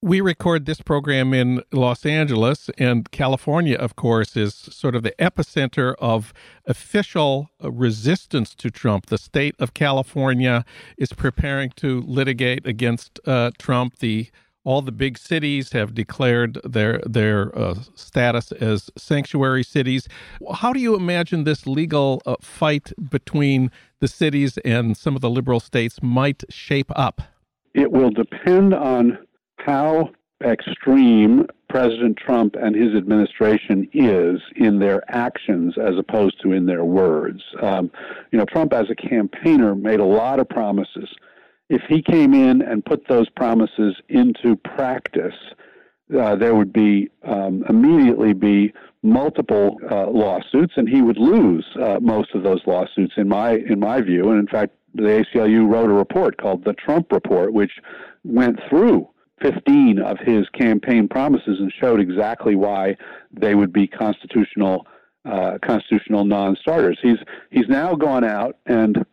We 0.00 0.20
record 0.20 0.66
this 0.66 0.80
program 0.80 1.34
in 1.34 1.60
Los 1.72 2.06
Angeles, 2.06 2.70
and 2.78 3.10
California, 3.10 3.76
of 3.76 3.96
course, 3.96 4.36
is 4.36 4.54
sort 4.54 4.94
of 4.94 5.02
the 5.02 5.12
epicenter 5.18 5.96
of 5.98 6.32
official 6.66 7.50
resistance 7.60 8.54
to 8.56 8.70
Trump. 8.70 9.06
The 9.06 9.18
state 9.18 9.56
of 9.58 9.74
California 9.74 10.64
is 10.96 11.12
preparing 11.12 11.70
to 11.76 12.00
litigate 12.02 12.64
against 12.64 13.18
uh, 13.26 13.50
Trump. 13.58 13.98
The 13.98 14.30
all 14.68 14.82
the 14.82 14.92
big 14.92 15.16
cities 15.16 15.72
have 15.72 15.94
declared 15.94 16.60
their 16.62 17.00
their 17.06 17.58
uh, 17.58 17.74
status 17.94 18.52
as 18.52 18.90
sanctuary 18.98 19.62
cities. 19.62 20.06
How 20.56 20.74
do 20.74 20.78
you 20.78 20.94
imagine 20.94 21.44
this 21.44 21.66
legal 21.66 22.20
uh, 22.26 22.36
fight 22.42 22.92
between 23.08 23.70
the 24.00 24.08
cities 24.08 24.58
and 24.58 24.94
some 24.94 25.16
of 25.16 25.22
the 25.22 25.30
liberal 25.30 25.58
states 25.58 26.00
might 26.02 26.44
shape 26.50 26.92
up? 26.94 27.22
It 27.72 27.90
will 27.92 28.10
depend 28.10 28.74
on 28.74 29.16
how 29.56 30.10
extreme 30.44 31.46
President 31.70 32.18
Trump 32.18 32.54
and 32.54 32.76
his 32.76 32.94
administration 32.94 33.88
is 33.94 34.38
in 34.56 34.80
their 34.80 35.02
actions 35.08 35.76
as 35.78 35.94
opposed 35.98 36.42
to 36.42 36.52
in 36.52 36.66
their 36.66 36.84
words. 36.84 37.42
Um, 37.62 37.90
you 38.32 38.38
know, 38.38 38.44
Trump 38.44 38.74
as 38.74 38.86
a 38.90 38.94
campaigner 38.94 39.74
made 39.74 40.00
a 40.00 40.04
lot 40.04 40.40
of 40.40 40.48
promises. 40.48 41.08
If 41.68 41.82
he 41.88 42.02
came 42.02 42.34
in 42.34 42.62
and 42.62 42.84
put 42.84 43.06
those 43.08 43.28
promises 43.28 43.96
into 44.08 44.56
practice, 44.56 45.34
uh, 46.18 46.36
there 46.36 46.54
would 46.54 46.72
be 46.72 47.10
um, 47.24 47.64
immediately 47.68 48.32
be 48.32 48.72
multiple 49.02 49.78
uh, 49.90 50.08
lawsuits, 50.08 50.74
and 50.76 50.88
he 50.88 51.02
would 51.02 51.18
lose 51.18 51.66
uh, 51.80 51.98
most 52.00 52.34
of 52.34 52.42
those 52.42 52.60
lawsuits, 52.66 53.14
in 53.16 53.28
my 53.28 53.56
in 53.56 53.78
my 53.78 54.00
view. 54.00 54.30
And 54.30 54.38
in 54.38 54.46
fact, 54.46 54.74
the 54.94 55.02
ACLU 55.02 55.70
wrote 55.70 55.90
a 55.90 55.94
report 55.94 56.38
called 56.38 56.64
the 56.64 56.72
Trump 56.72 57.12
Report, 57.12 57.52
which 57.52 57.72
went 58.24 58.58
through 58.68 59.08
15 59.42 60.00
of 60.00 60.18
his 60.18 60.48
campaign 60.50 61.06
promises 61.08 61.60
and 61.60 61.72
showed 61.80 62.00
exactly 62.00 62.56
why 62.56 62.96
they 63.32 63.54
would 63.54 63.72
be 63.72 63.86
constitutional 63.86 64.86
uh, 65.24 65.58
constitutional 65.62 66.24
non-starters. 66.24 66.98
He's 67.02 67.18
he's 67.50 67.68
now 67.68 67.94
gone 67.94 68.24
out 68.24 68.56
and 68.66 69.04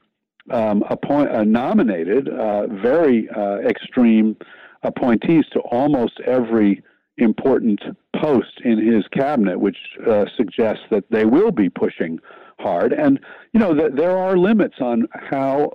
um, 0.49 0.83
appoint, 0.89 1.29
uh, 1.29 1.43
nominated 1.43 2.29
uh, 2.29 2.67
very 2.67 3.29
uh, 3.29 3.57
extreme 3.59 4.37
appointees 4.83 5.45
to 5.53 5.59
almost 5.59 6.19
every 6.25 6.83
important 7.17 7.81
post 8.15 8.61
in 8.63 8.93
his 8.93 9.07
cabinet, 9.07 9.59
which 9.59 9.77
uh, 10.07 10.25
suggests 10.35 10.83
that 10.91 11.05
they 11.09 11.25
will 11.25 11.51
be 11.51 11.69
pushing 11.69 12.19
hard. 12.59 12.93
And 12.93 13.19
you 13.53 13.59
know 13.59 13.73
that 13.73 13.95
there 13.95 14.17
are 14.17 14.37
limits 14.37 14.75
on 14.79 15.07
how 15.13 15.73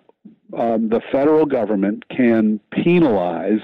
um, 0.57 0.89
the 0.89 1.01
federal 1.13 1.47
government 1.47 2.05
can 2.09 2.61
penalize 2.73 3.61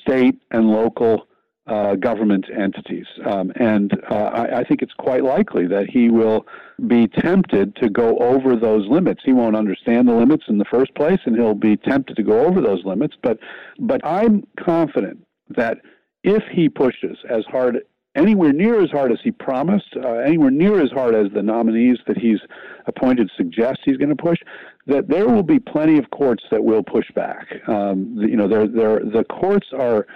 state 0.00 0.40
and 0.50 0.70
local 0.70 1.28
uh, 1.68 1.94
government 1.96 2.46
entities. 2.56 3.06
Um, 3.24 3.52
and 3.56 3.92
uh, 4.10 4.14
I, 4.14 4.60
I, 4.60 4.64
think 4.64 4.80
it's 4.80 4.94
quite 4.94 5.22
likely 5.22 5.66
that 5.66 5.90
he 5.90 6.08
will 6.08 6.46
be 6.86 7.06
tempted 7.08 7.76
to 7.76 7.90
go 7.90 8.16
over 8.18 8.56
those 8.56 8.88
limits. 8.88 9.20
He 9.24 9.32
won't 9.32 9.54
understand 9.54 10.08
the 10.08 10.14
limits 10.14 10.44
in 10.48 10.56
the 10.56 10.64
first 10.64 10.94
place, 10.94 11.20
and 11.26 11.36
he'll 11.36 11.54
be 11.54 11.76
tempted 11.76 12.16
to 12.16 12.22
go 12.22 12.46
over 12.46 12.62
those 12.62 12.84
limits. 12.84 13.16
But, 13.22 13.38
but 13.78 14.00
I'm 14.04 14.46
confident 14.58 15.24
that 15.50 15.78
if 16.24 16.42
he 16.50 16.70
pushes 16.70 17.18
as 17.28 17.44
hard, 17.50 17.80
anywhere 18.14 18.52
near 18.52 18.82
as 18.82 18.90
hard 18.90 19.12
as 19.12 19.18
he 19.22 19.30
promised, 19.30 19.94
uh, 19.96 20.08
anywhere 20.08 20.50
near 20.50 20.80
as 20.80 20.90
hard 20.90 21.14
as 21.14 21.30
the 21.34 21.42
nominees 21.42 21.98
that 22.06 22.16
he's 22.16 22.40
appointed 22.86 23.30
suggest 23.36 23.80
he's 23.84 23.98
going 23.98 24.08
to 24.08 24.16
push, 24.16 24.38
that 24.86 25.08
there 25.08 25.28
will 25.28 25.42
be 25.42 25.58
plenty 25.58 25.98
of 25.98 26.10
courts 26.10 26.44
that 26.50 26.64
will 26.64 26.82
push 26.82 27.10
back. 27.14 27.46
Um, 27.68 28.16
you 28.18 28.36
know, 28.36 28.48
they're, 28.48 28.66
they're, 28.66 29.00
the 29.00 29.24
courts 29.24 29.68
are 29.78 30.06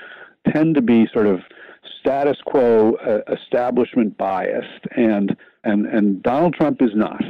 tend 0.50 0.74
to 0.74 0.82
be 0.82 1.06
sort 1.12 1.26
of 1.26 1.40
status 2.00 2.36
quo 2.44 2.94
uh, 2.94 3.20
establishment 3.32 4.16
biased, 4.18 4.86
and 4.96 5.36
and 5.64 5.86
and 5.86 6.22
Donald 6.22 6.54
Trump 6.54 6.82
is 6.82 6.90
not. 6.94 7.22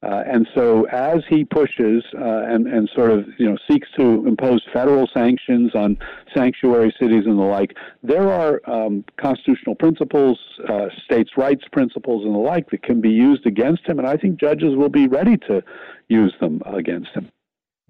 Uh, 0.00 0.22
and 0.30 0.46
so, 0.54 0.84
as 0.92 1.22
he 1.28 1.44
pushes 1.44 2.04
uh, 2.14 2.42
and 2.46 2.68
and 2.68 2.88
sort 2.94 3.10
of 3.10 3.26
you 3.36 3.50
know 3.50 3.56
seeks 3.68 3.88
to 3.98 4.24
impose 4.28 4.62
federal 4.72 5.08
sanctions 5.12 5.74
on 5.74 5.98
sanctuary 6.36 6.94
cities 7.00 7.24
and 7.26 7.36
the 7.36 7.42
like, 7.42 7.74
there 8.04 8.30
are 8.30 8.60
um, 8.70 9.04
constitutional 9.20 9.74
principles, 9.74 10.38
uh, 10.68 10.86
states' 11.04 11.30
rights 11.36 11.64
principles, 11.72 12.24
and 12.24 12.32
the 12.32 12.38
like 12.38 12.70
that 12.70 12.84
can 12.84 13.00
be 13.00 13.10
used 13.10 13.44
against 13.44 13.84
him. 13.86 13.98
And 13.98 14.06
I 14.06 14.16
think 14.16 14.38
judges 14.38 14.76
will 14.76 14.88
be 14.88 15.08
ready 15.08 15.36
to 15.48 15.64
use 16.08 16.34
them 16.40 16.62
against 16.64 17.10
him. 17.10 17.28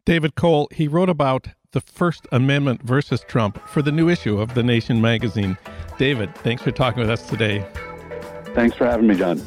David 0.09 0.37
Cole, 0.37 0.71
he 0.73 0.89
wrote 0.89 1.11
about 1.11 1.49
the 1.73 1.83
First 1.83 2.27
Amendment 2.33 2.83
versus 2.83 3.23
Trump 3.29 3.61
for 3.69 3.83
the 3.83 3.93
new 3.93 4.09
issue 4.09 4.41
of 4.41 4.55
The 4.55 4.63
Nation 4.63 5.03
magazine. 5.03 5.59
David, 5.99 6.35
thanks 6.37 6.63
for 6.63 6.71
talking 6.71 7.01
with 7.01 7.11
us 7.11 7.29
today. 7.29 7.63
Thanks 8.55 8.75
for 8.75 8.87
having 8.87 9.07
me, 9.07 9.17
Jon. 9.17 9.39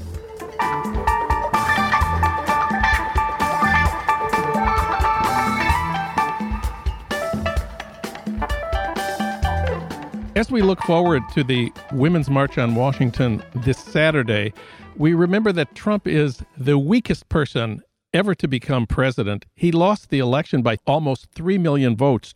As 10.35 10.51
we 10.51 10.61
look 10.61 10.83
forward 10.83 11.23
to 11.33 11.43
the 11.43 11.73
Women's 11.91 12.29
March 12.29 12.59
on 12.59 12.75
Washington 12.75 13.41
this 13.55 13.79
Saturday, 13.79 14.53
we 14.95 15.15
remember 15.15 15.51
that 15.53 15.73
Trump 15.73 16.05
is 16.05 16.43
the 16.55 16.77
weakest 16.77 17.29
person 17.29 17.81
ever 18.13 18.35
to 18.35 18.47
become 18.47 18.87
president. 18.87 19.45
He 19.55 19.71
lost 19.71 20.09
the 20.09 20.19
election 20.19 20.61
by 20.61 20.77
almost 20.85 21.27
3 21.33 21.57
million 21.57 21.95
votes. 21.95 22.33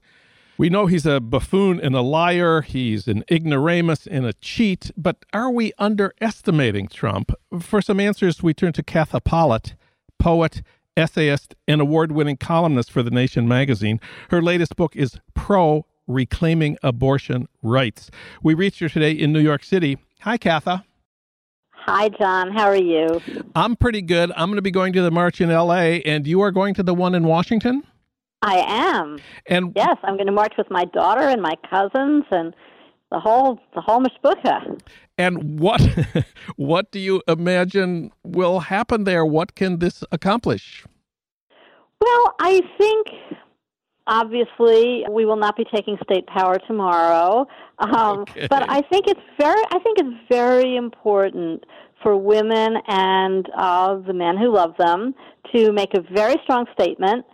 We 0.58 0.70
know 0.70 0.86
he's 0.86 1.06
a 1.06 1.20
buffoon 1.20 1.82
and 1.82 1.96
a 1.96 2.02
liar, 2.02 2.62
he's 2.62 3.10
an 3.10 3.26
ignoramus 3.30 4.08
and 4.08 4.26
a 4.26 4.32
cheat, 4.34 4.90
but 4.96 5.18
are 5.34 5.52
we 5.52 5.74
underestimating 5.78 6.88
Trump? 6.88 7.34
For 7.60 7.82
some 7.82 8.00
answers, 8.00 8.42
we 8.42 8.54
turn 8.54 8.72
to 8.74 8.84
Katha 8.84 9.22
Pollitt, 9.22 9.76
poet, 10.18 10.62
essayist, 10.96 11.56
and 11.68 11.82
award 11.82 12.14
winning 12.14 12.38
columnist 12.38 12.90
for 12.90 13.04
The 13.04 13.12
Nation 13.12 13.50
magazine. 13.50 14.00
Her 14.30 14.42
latest 14.42 14.78
book 14.78 14.96
is 14.96 15.20
Pro 15.34 15.86
Reclaiming 16.08 16.78
Abortion 16.82 17.50
Rights. 17.62 18.10
We 18.42 18.54
reached 18.54 18.80
her 18.80 18.88
today 18.88 19.12
in 19.12 19.34
New 19.34 19.42
York 19.42 19.64
City. 19.64 19.98
Hi, 20.22 20.38
Katha. 20.38 20.86
Hi, 21.86 22.10
Jon. 22.10 22.52
How 22.52 22.66
are 22.66 22.76
you? 22.76 23.22
I'm 23.54 23.76
pretty 23.76 24.02
good. 24.02 24.32
I'm 24.32 24.50
going 24.50 24.56
to 24.56 24.64
be 24.64 24.72
going 24.72 24.92
to 24.94 25.04
the 25.04 25.12
march 25.12 25.40
in 25.40 25.50
LA, 25.50 26.02
and 26.04 26.26
you 26.26 26.42
are 26.42 26.50
going 26.50 26.74
to 26.74 26.82
the 26.82 26.96
one 26.96 27.14
in 27.14 27.26
Washington? 27.26 27.84
I 28.42 28.56
am. 28.68 29.20
And 29.46 29.72
yes, 29.76 29.96
I'm 30.02 30.16
going 30.16 30.26
to 30.26 30.32
march 30.32 30.54
with 30.58 30.66
my 30.72 30.86
daughter 30.86 31.22
and 31.22 31.44
my 31.44 31.54
cousins 31.70 32.24
and 32.32 32.56
the 33.12 33.20
whole 33.20 33.60
the 33.76 33.82
whole 33.82 34.02
mishpucha. 34.02 34.80
And 35.20 35.60
what 35.60 35.80
what 36.56 36.92
do 36.92 36.98
you 36.98 37.22
imagine 37.28 38.12
will 38.24 38.62
happen 38.62 39.04
there? 39.04 39.24
What 39.24 39.54
can 39.54 39.78
this 39.78 40.04
accomplish? 40.12 40.86
Well, 42.02 42.36
I 42.40 42.62
think 42.80 43.08
obviously 44.08 45.06
we 45.10 45.26
will 45.26 45.36
not 45.36 45.56
be 45.56 45.66
taking 45.74 45.98
state 46.04 46.26
power 46.28 46.58
tomorrow 46.68 47.48
um, 47.80 48.20
okay. 48.20 48.48
but 48.50 48.70
i 48.70 48.82
think 48.82 49.08
it's 49.08 49.20
very 49.40 49.62
i 49.72 49.80
think 49.80 49.98
it's 50.00 50.18
very 50.30 50.76
important 50.76 51.64
for 52.04 52.16
women 52.16 52.78
and 52.88 53.50
uh, 53.58 53.96
the 53.96 54.14
men 54.14 54.38
who 54.38 54.54
love 54.54 54.76
them 54.78 55.16
to 55.54 55.72
make 55.72 55.94
a 55.96 56.02
very 56.14 56.36
strong 56.44 56.66
statement 56.74 57.26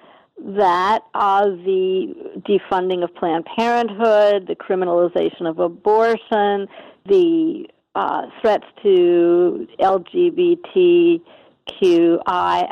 that 0.43 1.01
uh, 1.13 1.45
the 1.45 2.13
defunding 2.47 3.03
of 3.03 3.13
Planned 3.15 3.45
Parenthood, 3.57 4.47
the 4.47 4.55
criminalization 4.55 5.47
of 5.47 5.59
abortion, 5.59 6.67
the 7.05 7.67
uh, 7.93 8.23
threats 8.41 8.65
to 8.81 9.67
LGBTQI 9.79 11.19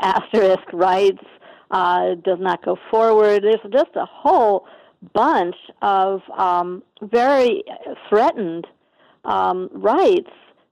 asterisk 0.00 0.72
rights 0.72 1.22
uh, 1.70 2.14
does 2.24 2.38
not 2.40 2.64
go 2.64 2.76
forward. 2.90 3.42
There's 3.42 3.72
just 3.72 3.94
a 3.94 4.06
whole 4.06 4.66
bunch 5.14 5.56
of 5.82 6.20
um, 6.36 6.82
very 7.02 7.64
threatened 8.08 8.66
um, 9.24 9.68
rights 9.72 10.30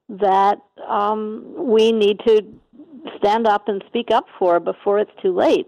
that 0.09 0.59
um, 0.87 1.53
we 1.57 1.91
need 1.91 2.19
to 2.25 2.43
stand 3.17 3.47
up 3.47 3.67
and 3.67 3.83
speak 3.87 4.11
up 4.11 4.25
for 4.37 4.59
before 4.59 4.99
it's 4.99 5.11
too 5.21 5.33
late. 5.33 5.67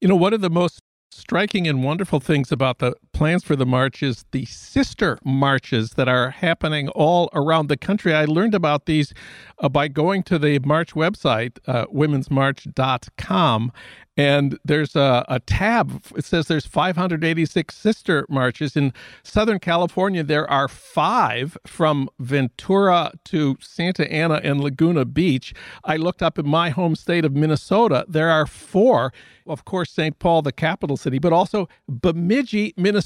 You 0.00 0.08
know, 0.08 0.16
one 0.16 0.32
of 0.32 0.40
the 0.40 0.50
most 0.50 0.80
striking 1.10 1.66
and 1.66 1.84
wonderful 1.84 2.20
things 2.20 2.52
about 2.52 2.78
the 2.78 2.94
plans 3.12 3.44
for 3.44 3.56
the 3.56 3.66
marches, 3.66 4.24
the 4.32 4.44
sister 4.46 5.18
marches 5.24 5.90
that 5.90 6.08
are 6.08 6.30
happening 6.30 6.88
all 6.90 7.28
around 7.34 7.68
the 7.68 7.76
country. 7.76 8.14
I 8.14 8.24
learned 8.24 8.54
about 8.54 8.86
these 8.86 9.12
uh, 9.58 9.68
by 9.68 9.88
going 9.88 10.22
to 10.24 10.38
the 10.38 10.58
March 10.60 10.94
website, 10.94 11.58
uh, 11.66 11.86
womensmarch.com, 11.86 13.72
and 14.20 14.58
there's 14.64 14.96
a, 14.96 15.24
a, 15.28 15.40
tab. 15.40 16.02
It 16.14 16.26
says 16.26 16.46
there's 16.46 16.66
586 16.66 17.74
sister 17.74 18.26
marches 18.28 18.76
in 18.76 18.92
Southern 19.22 19.58
California. 19.58 20.22
There 20.22 20.50
are 20.50 20.68
five 20.68 21.56
from 21.66 22.10
Ventura 22.18 23.12
to 23.26 23.56
Santa 23.60 24.10
Ana 24.12 24.40
and 24.44 24.60
Laguna 24.60 25.06
Beach. 25.06 25.54
I 25.84 25.96
looked 25.96 26.22
up 26.22 26.38
in 26.38 26.46
my 26.46 26.68
home 26.68 26.96
state 26.96 27.24
of 27.24 27.34
Minnesota. 27.34 28.04
There 28.08 28.28
are 28.30 28.46
four. 28.46 29.12
Of 29.46 29.64
course, 29.64 29.90
St. 29.90 30.18
Paul, 30.18 30.42
the 30.42 30.52
capital 30.52 30.98
city, 30.98 31.18
but 31.18 31.32
also 31.32 31.68
Bemidji, 31.88 32.74
Minnesota, 32.76 32.99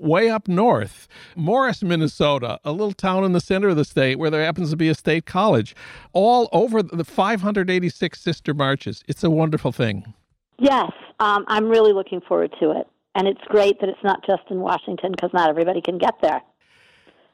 way 0.00 0.30
up 0.30 0.48
north. 0.48 1.08
Morris, 1.36 1.82
Minnesota, 1.82 2.58
a 2.64 2.72
little 2.72 2.92
town 2.92 3.24
in 3.24 3.32
the 3.32 3.40
center 3.40 3.68
of 3.68 3.76
the 3.76 3.84
state 3.84 4.18
where 4.18 4.30
there 4.30 4.44
happens 4.44 4.70
to 4.70 4.76
be 4.76 4.88
a 4.88 4.94
state 4.94 5.26
college. 5.26 5.74
All 6.12 6.48
over 6.52 6.82
the 6.82 7.04
586 7.04 8.20
sister 8.20 8.54
marches. 8.54 9.02
It's 9.06 9.24
a 9.24 9.30
wonderful 9.30 9.72
thing. 9.72 10.14
Yes, 10.58 10.90
um, 11.20 11.44
I'm 11.48 11.68
really 11.68 11.92
looking 11.92 12.20
forward 12.20 12.54
to 12.60 12.72
it. 12.72 12.86
And 13.14 13.26
it's 13.26 13.40
great 13.48 13.80
that 13.80 13.88
it's 13.88 14.02
not 14.04 14.24
just 14.26 14.42
in 14.50 14.60
Washington 14.60 15.12
because 15.12 15.30
not 15.32 15.48
everybody 15.48 15.80
can 15.80 15.98
get 15.98 16.14
there. 16.22 16.42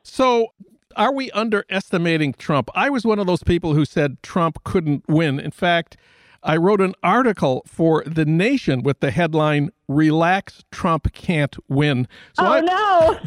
So, 0.02 0.48
are 0.96 1.12
we 1.12 1.30
underestimating 1.32 2.34
Trump? 2.34 2.70
I 2.74 2.88
was 2.88 3.04
one 3.04 3.18
of 3.18 3.26
those 3.26 3.42
people 3.42 3.74
who 3.74 3.84
said 3.84 4.22
Trump 4.22 4.62
couldn't 4.64 5.04
win. 5.08 5.40
In 5.40 5.50
fact, 5.50 5.96
I 6.44 6.58
wrote 6.58 6.82
an 6.82 6.94
article 7.02 7.62
for 7.66 8.04
The 8.06 8.26
Nation 8.26 8.82
with 8.82 9.00
the 9.00 9.10
headline 9.10 9.70
"Relax, 9.88 10.62
Trump 10.70 11.12
can't 11.12 11.56
win." 11.68 12.06
So 12.34 12.44
oh 12.44 12.52
I, 12.52 12.60
no! 12.60 13.18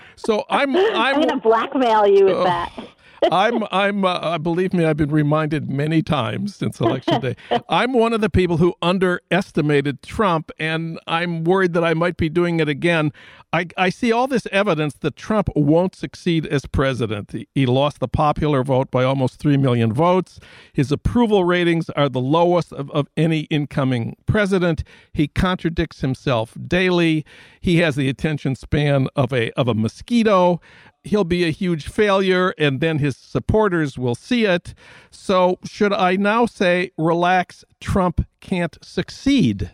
so 0.16 0.44
I'm 0.50 0.76
I'm, 0.76 0.96
I'm 0.96 1.14
going 1.14 1.28
to 1.28 1.36
blackmail 1.36 2.06
you 2.08 2.24
with 2.26 2.36
uh, 2.38 2.44
that. 2.44 2.88
I'm 3.30 3.64
I'm 3.70 4.04
uh, 4.04 4.38
believe 4.38 4.72
me, 4.72 4.84
I've 4.84 4.96
been 4.96 5.10
reminded 5.10 5.70
many 5.70 6.02
times 6.02 6.56
since 6.56 6.80
election 6.80 7.20
day. 7.20 7.36
I'm 7.68 7.92
one 7.92 8.12
of 8.12 8.20
the 8.20 8.30
people 8.30 8.56
who 8.56 8.74
underestimated 8.82 10.02
Trump, 10.02 10.50
and 10.58 10.98
I'm 11.06 11.44
worried 11.44 11.72
that 11.74 11.84
I 11.84 11.94
might 11.94 12.16
be 12.16 12.28
doing 12.28 12.60
it 12.60 12.68
again. 12.68 13.12
I, 13.52 13.66
I 13.76 13.88
see 13.88 14.12
all 14.12 14.26
this 14.26 14.46
evidence 14.52 14.94
that 15.00 15.16
Trump 15.16 15.48
won't 15.56 15.94
succeed 15.94 16.46
as 16.46 16.66
president. 16.66 17.32
He, 17.32 17.48
he 17.54 17.64
lost 17.64 18.00
the 18.00 18.08
popular 18.08 18.62
vote 18.62 18.90
by 18.90 19.02
almost 19.02 19.38
three 19.38 19.56
million 19.56 19.92
votes. 19.92 20.38
His 20.72 20.92
approval 20.92 21.44
ratings 21.44 21.88
are 21.90 22.08
the 22.08 22.20
lowest 22.20 22.72
of, 22.72 22.90
of 22.90 23.06
any 23.16 23.40
incoming 23.42 24.16
president. 24.26 24.84
He 25.12 25.28
contradicts 25.28 26.00
himself 26.00 26.54
daily. 26.66 27.24
He 27.60 27.78
has 27.78 27.96
the 27.96 28.08
attention 28.08 28.56
span 28.56 29.08
of 29.16 29.32
a 29.32 29.50
of 29.52 29.68
a 29.68 29.74
mosquito 29.74 30.60
he'll 31.06 31.24
be 31.24 31.44
a 31.44 31.50
huge 31.50 31.88
failure 31.88 32.54
and 32.58 32.80
then 32.80 32.98
his 32.98 33.16
supporters 33.16 33.98
will 33.98 34.14
see 34.14 34.44
it. 34.44 34.74
So, 35.10 35.58
should 35.64 35.92
I 35.92 36.16
now 36.16 36.46
say, 36.46 36.90
relax, 36.98 37.64
Trump 37.80 38.26
can't 38.40 38.76
succeed? 38.82 39.72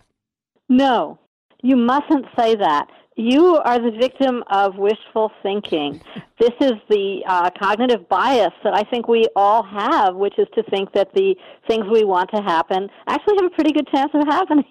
No, 0.68 1.18
you 1.62 1.76
mustn't 1.76 2.26
say 2.38 2.56
that. 2.56 2.88
You 3.16 3.56
are 3.56 3.78
the 3.78 3.90
victim 3.90 4.42
of 4.50 4.76
wishful 4.76 5.30
thinking. 5.42 6.00
this 6.40 6.52
is 6.60 6.72
the 6.88 7.22
uh, 7.26 7.50
cognitive 7.58 8.08
bias 8.08 8.52
that 8.64 8.74
I 8.74 8.84
think 8.84 9.06
we 9.06 9.26
all 9.36 9.62
have, 9.62 10.14
which 10.14 10.38
is 10.38 10.46
to 10.54 10.62
think 10.64 10.92
that 10.94 11.12
the 11.14 11.34
things 11.68 11.84
we 11.92 12.04
want 12.04 12.30
to 12.34 12.42
happen 12.42 12.88
actually 13.06 13.36
have 13.36 13.52
a 13.52 13.54
pretty 13.54 13.72
good 13.72 13.88
chance 13.88 14.10
of 14.14 14.26
happening. 14.26 14.64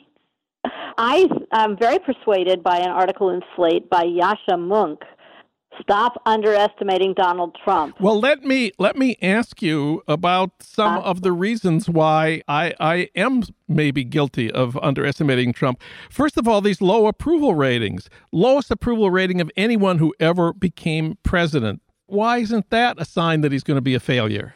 I 0.97 1.28
am 1.54 1.78
very 1.78 2.00
persuaded 2.00 2.63
by 2.63 2.78
an 2.78 2.89
article 2.89 3.30
in 3.30 3.41
Slate 3.56 3.89
by 3.89 4.06
Yascha 4.06 4.56
Mounk, 4.56 5.04
Stop 5.82 6.22
underestimating 6.26 7.13
Donald 7.13 7.58
Trump. 7.63 7.96
Well, 8.00 8.20
let 8.20 8.44
me 8.44 8.72
let 8.78 8.96
me 8.96 9.17
ask 9.22 9.62
you 9.62 10.04
about 10.08 10.52
some 10.62 10.98
uh, 10.98 11.02
of 11.02 11.22
the 11.22 11.32
reasons 11.32 11.89
why 11.89 12.41
I 12.48 12.74
I 12.80 13.10
am 13.15 13.44
maybe 13.67 14.04
guilty 14.04 14.52
of 14.52 14.78
underestimating 14.78 15.54
Trump. 15.54 15.82
First 16.10 16.38
of 16.38 16.48
all, 16.48 16.62
these 16.62 16.82
low 16.82 17.08
approval 17.08 17.56
ratings, 17.56 18.10
lowest 18.32 18.70
approval 18.72 19.10
rating 19.10 19.41
of 19.41 19.50
anyone 19.56 19.98
who 19.98 20.13
ever 20.20 20.54
became 20.54 21.17
president. 21.24 21.82
Why 22.06 22.39
isn't 22.39 22.70
that 22.70 23.00
a 23.00 23.06
sign 23.06 23.41
that 23.41 23.52
he's 23.52 23.63
going 23.63 23.78
to 23.78 23.82
be 23.82 23.96
a 23.96 24.00
failure? 24.00 24.56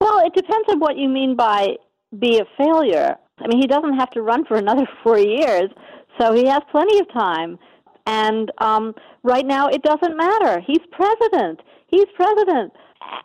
Well, 0.00 0.18
it 0.24 0.34
depends 0.34 0.68
on 0.68 0.78
what 0.78 0.96
you 0.96 1.08
mean 1.08 1.34
by 1.34 1.76
be 2.18 2.38
a 2.38 2.44
failure. 2.56 3.16
I 3.38 3.48
mean, 3.48 3.60
he 3.60 3.66
doesn't 3.66 3.98
have 3.98 4.10
to 4.10 4.22
run 4.22 4.44
for 4.44 4.56
another 4.56 4.86
4 5.02 5.18
years, 5.18 5.70
so 6.20 6.32
he 6.34 6.46
has 6.46 6.60
plenty 6.70 6.98
of 7.00 7.10
time 7.12 7.58
and 8.06 8.50
um, 8.58 8.94
right 9.22 9.44
now, 9.44 9.66
it 9.68 9.82
doesn't 9.82 10.16
matter. 10.16 10.60
He's 10.66 10.80
president. 10.92 11.60
He's 11.88 12.06
president. 12.14 12.72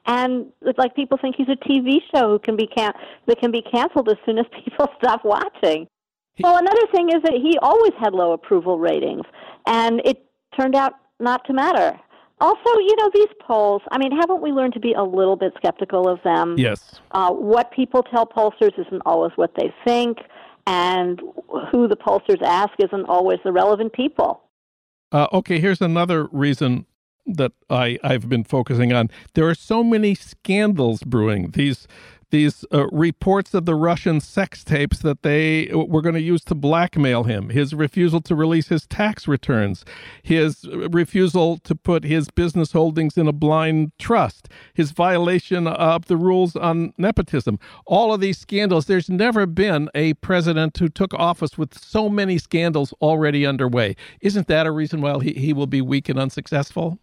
And 0.06 0.48
it's 0.62 0.78
like 0.78 0.96
people 0.96 1.18
think 1.22 1.36
he's 1.36 1.48
a 1.50 1.68
TV 1.68 2.00
show 2.14 2.30
who 2.30 2.40
can 2.40 2.56
be 2.56 2.68
can- 2.68 2.94
that 3.28 3.40
can 3.40 3.52
be 3.52 3.62
canceled 3.62 4.10
as 4.10 4.18
soon 4.26 4.38
as 4.40 4.46
people 4.66 4.88
stop 4.98 5.24
watching. 5.24 5.88
Well, 6.40 6.58
another 6.58 6.88
thing 6.94 7.10
is 7.10 7.22
that 7.24 7.34
he 7.34 7.58
always 7.62 7.92
had 8.00 8.14
low 8.14 8.32
approval 8.32 8.80
ratings, 8.80 9.26
and 9.68 10.02
it 10.06 10.26
turned 10.60 10.76
out 10.76 10.94
not 11.20 11.46
to 11.46 11.54
matter. 11.54 12.00
Also, 12.40 12.80
you 12.80 12.96
know, 12.98 13.12
these 13.14 13.28
polls, 13.40 13.84
I 13.92 14.00
mean, 14.00 14.12
haven't 14.12 14.42
we 14.42 14.52
learned 14.52 14.74
to 14.74 14.80
be 14.80 14.94
a 14.94 15.04
little 15.04 15.36
bit 15.36 15.54
skeptical 15.58 16.08
of 16.08 16.20
them? 16.24 16.56
Yes. 16.58 17.00
Uh, 17.12 17.32
what 17.32 17.72
people 17.72 18.02
tell 18.02 18.26
pollsters 18.26 18.74
isn't 18.80 19.02
always 19.06 19.32
what 19.36 19.52
they 19.56 19.72
think, 19.86 20.18
and 20.66 21.20
who 21.72 21.88
the 21.88 21.96
pollsters 21.96 22.42
ask 22.42 22.72
isn't 22.80 23.06
always 23.06 23.38
the 23.44 23.52
relevant 23.52 23.94
people. 23.94 24.42
Uh, 25.12 25.28
okay, 25.34 25.60
here's 25.60 25.82
another 25.82 26.26
reason 26.32 26.86
that 27.26 27.52
I, 27.70 28.00
I've 28.04 28.30
been 28.30 28.44
focusing 28.44 28.94
on. 28.94 29.10
There 29.34 29.48
are 29.48 29.56
so 29.56 29.84
many 29.84 30.16
scandals 30.16 31.04
brewing. 31.04 31.52
These 31.52 31.88
these 32.32 32.66
uh, 32.74 32.88
reports 32.88 33.54
of 33.54 33.66
the 33.66 33.76
Russian 33.76 34.20
sex 34.20 34.64
tapes 34.64 35.00
that 35.00 35.22
they 35.22 35.70
were 35.74 36.02
going 36.02 36.16
to 36.16 36.22
use 36.22 36.44
to 36.46 36.56
blackmail 36.56 37.24
him, 37.24 37.50
his 37.50 37.74
refusal 37.74 38.22
to 38.22 38.36
release 38.36 38.70
his 38.70 38.88
tax 38.88 39.28
returns, 39.28 39.86
his 40.24 40.66
refusal 40.90 41.58
to 41.60 41.76
put 41.76 42.04
his 42.04 42.30
business 42.30 42.72
holdings 42.72 43.18
in 43.18 43.28
a 43.28 43.32
blind 43.32 43.92
trust, 44.00 44.50
his 44.74 44.92
violation 44.92 45.68
of 45.68 46.06
the 46.06 46.18
rules 46.18 46.56
on 46.56 46.94
nepotism. 46.98 47.60
All 47.86 48.14
of 48.14 48.22
these 48.22 48.38
scandals, 48.38 48.86
there's 48.86 49.10
never 49.10 49.46
been 49.46 49.90
a 49.94 50.14
president 50.16 50.78
who 50.78 50.90
took 50.90 51.14
office 51.14 51.58
with 51.58 51.78
so 51.78 52.10
many 52.10 52.38
scandals 52.38 52.94
already 53.02 53.46
underway. 53.46 53.96
Isn't 54.22 54.48
that 54.48 54.66
a 54.66 54.72
reason 54.72 55.02
why 55.02 55.20
he, 55.22 55.34
he 55.34 55.54
will 55.54 55.68
be 55.68 55.82
weak 55.82 56.10
and 56.10 56.18
unsuccessful? 56.18 57.00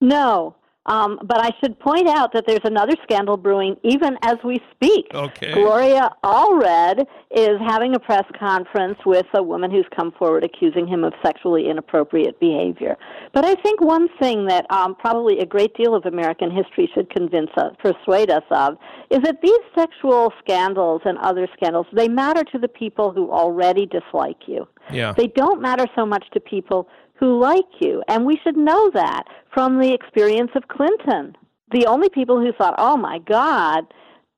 No, 0.00 0.56
um, 0.86 1.18
but 1.24 1.38
I 1.38 1.50
should 1.60 1.78
point 1.78 2.08
out 2.08 2.32
that 2.32 2.44
there's 2.46 2.64
another 2.64 2.94
scandal 3.02 3.36
brewing 3.36 3.76
even 3.82 4.16
as 4.22 4.36
we 4.44 4.60
speak. 4.74 5.06
Okay. 5.12 5.52
Gloria 5.52 6.10
Allred 6.24 7.06
is 7.30 7.58
having 7.66 7.94
a 7.94 7.98
press 7.98 8.24
conference 8.38 8.98
with 9.04 9.26
a 9.34 9.42
woman 9.42 9.70
who's 9.70 9.86
come 9.94 10.12
forward 10.12 10.44
accusing 10.44 10.86
him 10.86 11.04
of 11.04 11.12
sexually 11.24 11.68
inappropriate 11.68 12.38
behavior. 12.40 12.96
But 13.32 13.44
I 13.44 13.54
think 13.56 13.80
one 13.80 14.08
thing 14.20 14.46
that 14.46 14.64
um, 14.70 14.94
probably 14.94 15.40
a 15.40 15.46
great 15.46 15.74
deal 15.76 15.94
of 15.94 16.06
American 16.06 16.50
history 16.50 16.90
should 16.94 17.10
convince 17.10 17.50
us, 17.56 17.74
persuade 17.82 18.30
us 18.30 18.44
of, 18.50 18.78
is 19.10 19.20
that 19.22 19.42
these 19.42 19.58
sexual 19.76 20.32
scandals 20.38 21.02
and 21.04 21.18
other 21.18 21.48
scandals, 21.56 21.86
they 21.92 22.08
matter 22.08 22.44
to 22.44 22.58
the 22.58 22.68
people 22.68 23.12
who 23.12 23.30
already 23.30 23.86
dislike 23.86 24.46
you. 24.46 24.66
Yeah. 24.92 25.12
They 25.16 25.26
don't 25.28 25.60
matter 25.60 25.86
so 25.96 26.06
much 26.06 26.24
to 26.32 26.40
people 26.40 26.88
who 27.18 27.40
like 27.40 27.64
you. 27.80 28.02
And 28.08 28.24
we 28.24 28.38
should 28.42 28.56
know 28.56 28.90
that 28.94 29.24
from 29.52 29.80
the 29.80 29.92
experience 29.92 30.50
of 30.54 30.68
Clinton. 30.68 31.36
The 31.72 31.86
only 31.86 32.08
people 32.08 32.40
who 32.40 32.52
thought, 32.52 32.74
oh 32.78 32.96
my 32.96 33.18
God, 33.18 33.84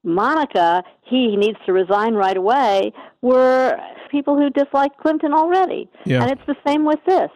Monica, 0.04 0.82
he 1.02 1.36
needs 1.36 1.58
to 1.66 1.72
resign 1.72 2.14
right 2.14 2.36
away, 2.36 2.92
were 3.20 3.76
people 4.10 4.36
who 4.36 4.48
disliked 4.50 4.98
Clinton 4.98 5.32
already. 5.32 5.88
Yeah. 6.06 6.22
And 6.22 6.30
it's 6.30 6.46
the 6.46 6.56
same 6.66 6.84
with 6.84 7.00
this. 7.06 7.30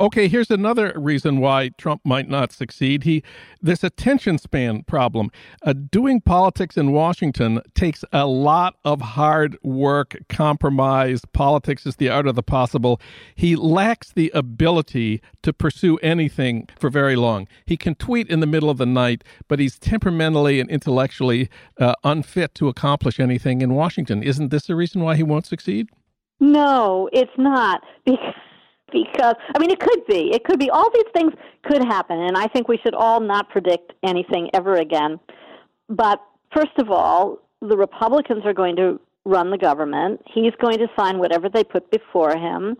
Okay, 0.00 0.28
here's 0.28 0.50
another 0.50 0.92
reason 0.96 1.40
why 1.40 1.70
Trump 1.78 2.00
might 2.04 2.28
not 2.28 2.52
succeed. 2.52 3.04
He 3.04 3.22
this 3.60 3.82
attention 3.82 4.38
span 4.38 4.82
problem. 4.84 5.30
Uh, 5.62 5.72
doing 5.72 6.20
politics 6.20 6.76
in 6.76 6.92
Washington 6.92 7.60
takes 7.74 8.04
a 8.12 8.26
lot 8.26 8.76
of 8.84 9.00
hard 9.00 9.56
work, 9.62 10.16
compromise. 10.28 11.22
Politics 11.32 11.86
is 11.86 11.96
the 11.96 12.08
art 12.08 12.26
of 12.26 12.34
the 12.34 12.42
possible. 12.42 13.00
He 13.34 13.56
lacks 13.56 14.12
the 14.12 14.30
ability 14.34 15.22
to 15.42 15.52
pursue 15.52 15.96
anything 15.98 16.68
for 16.78 16.90
very 16.90 17.16
long. 17.16 17.48
He 17.66 17.76
can 17.76 17.94
tweet 17.94 18.28
in 18.28 18.40
the 18.40 18.46
middle 18.46 18.70
of 18.70 18.78
the 18.78 18.86
night, 18.86 19.24
but 19.48 19.58
he's 19.58 19.78
temperamentally 19.78 20.60
and 20.60 20.70
intellectually 20.70 21.48
uh, 21.78 21.94
unfit 22.04 22.54
to 22.56 22.68
accomplish 22.68 23.18
anything 23.18 23.60
in 23.60 23.74
Washington. 23.74 24.22
Isn't 24.22 24.50
this 24.50 24.66
the 24.66 24.76
reason 24.76 25.02
why 25.02 25.16
he 25.16 25.22
won't 25.22 25.46
succeed? 25.46 25.88
No, 26.40 27.08
it's 27.12 27.30
not 27.38 27.82
because 28.04 28.34
because 28.92 29.34
I 29.54 29.58
mean 29.58 29.70
it 29.70 29.80
could 29.80 30.06
be. 30.06 30.32
It 30.32 30.44
could 30.44 30.58
be 30.58 30.70
all 30.70 30.90
these 30.92 31.10
things 31.14 31.32
could 31.64 31.84
happen 31.84 32.18
and 32.18 32.36
I 32.36 32.46
think 32.48 32.68
we 32.68 32.78
should 32.78 32.94
all 32.94 33.20
not 33.20 33.48
predict 33.50 33.92
anything 34.02 34.50
ever 34.54 34.74
again. 34.74 35.18
But 35.88 36.20
first 36.54 36.78
of 36.78 36.90
all, 36.90 37.38
the 37.60 37.76
Republicans 37.76 38.44
are 38.44 38.52
going 38.54 38.76
to 38.76 39.00
run 39.24 39.50
the 39.50 39.58
government. 39.58 40.20
He's 40.32 40.52
going 40.60 40.78
to 40.78 40.86
sign 40.98 41.18
whatever 41.18 41.48
they 41.48 41.64
put 41.64 41.90
before 41.90 42.36
him. 42.36 42.76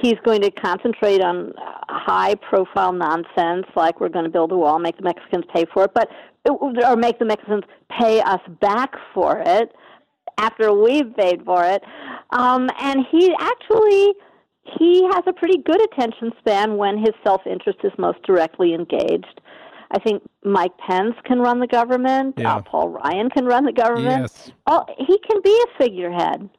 He's 0.00 0.16
going 0.24 0.42
to 0.42 0.50
concentrate 0.52 1.20
on 1.20 1.52
high 1.88 2.36
profile 2.36 2.92
nonsense 2.92 3.66
like 3.74 4.00
we're 4.00 4.08
going 4.08 4.24
to 4.24 4.30
build 4.30 4.52
a 4.52 4.56
wall, 4.56 4.78
make 4.78 4.96
the 4.96 5.02
Mexicans 5.02 5.44
pay 5.52 5.64
for 5.74 5.84
it, 5.84 5.90
but 5.94 6.08
or 6.48 6.96
make 6.96 7.18
the 7.18 7.24
Mexicans 7.24 7.64
pay 7.98 8.20
us 8.20 8.40
back 8.60 8.94
for 9.12 9.42
it 9.44 9.72
after 10.38 10.72
we've 10.72 11.14
paid 11.16 11.44
for 11.44 11.64
it. 11.64 11.82
Um, 12.30 12.70
and 12.80 13.04
he 13.10 13.34
actually 13.40 14.14
he 14.78 15.04
has 15.12 15.22
a 15.26 15.32
pretty 15.32 15.58
good 15.58 15.80
attention 15.84 16.32
span 16.38 16.76
when 16.76 16.98
his 16.98 17.14
self 17.24 17.42
interest 17.46 17.78
is 17.84 17.92
most 17.98 18.22
directly 18.22 18.74
engaged. 18.74 19.40
I 19.90 19.98
think 20.00 20.22
Mike 20.44 20.76
Pence 20.78 21.14
can 21.24 21.38
run 21.38 21.60
the 21.60 21.66
government. 21.66 22.34
Yeah. 22.36 22.56
Uh, 22.56 22.62
Paul 22.62 22.90
Ryan 22.90 23.30
can 23.30 23.46
run 23.46 23.64
the 23.64 23.72
government. 23.72 24.22
Yes. 24.22 24.50
Oh, 24.66 24.84
he 24.98 25.18
can 25.28 25.40
be 25.42 25.64
a 25.64 25.82
figurehead. 25.82 26.50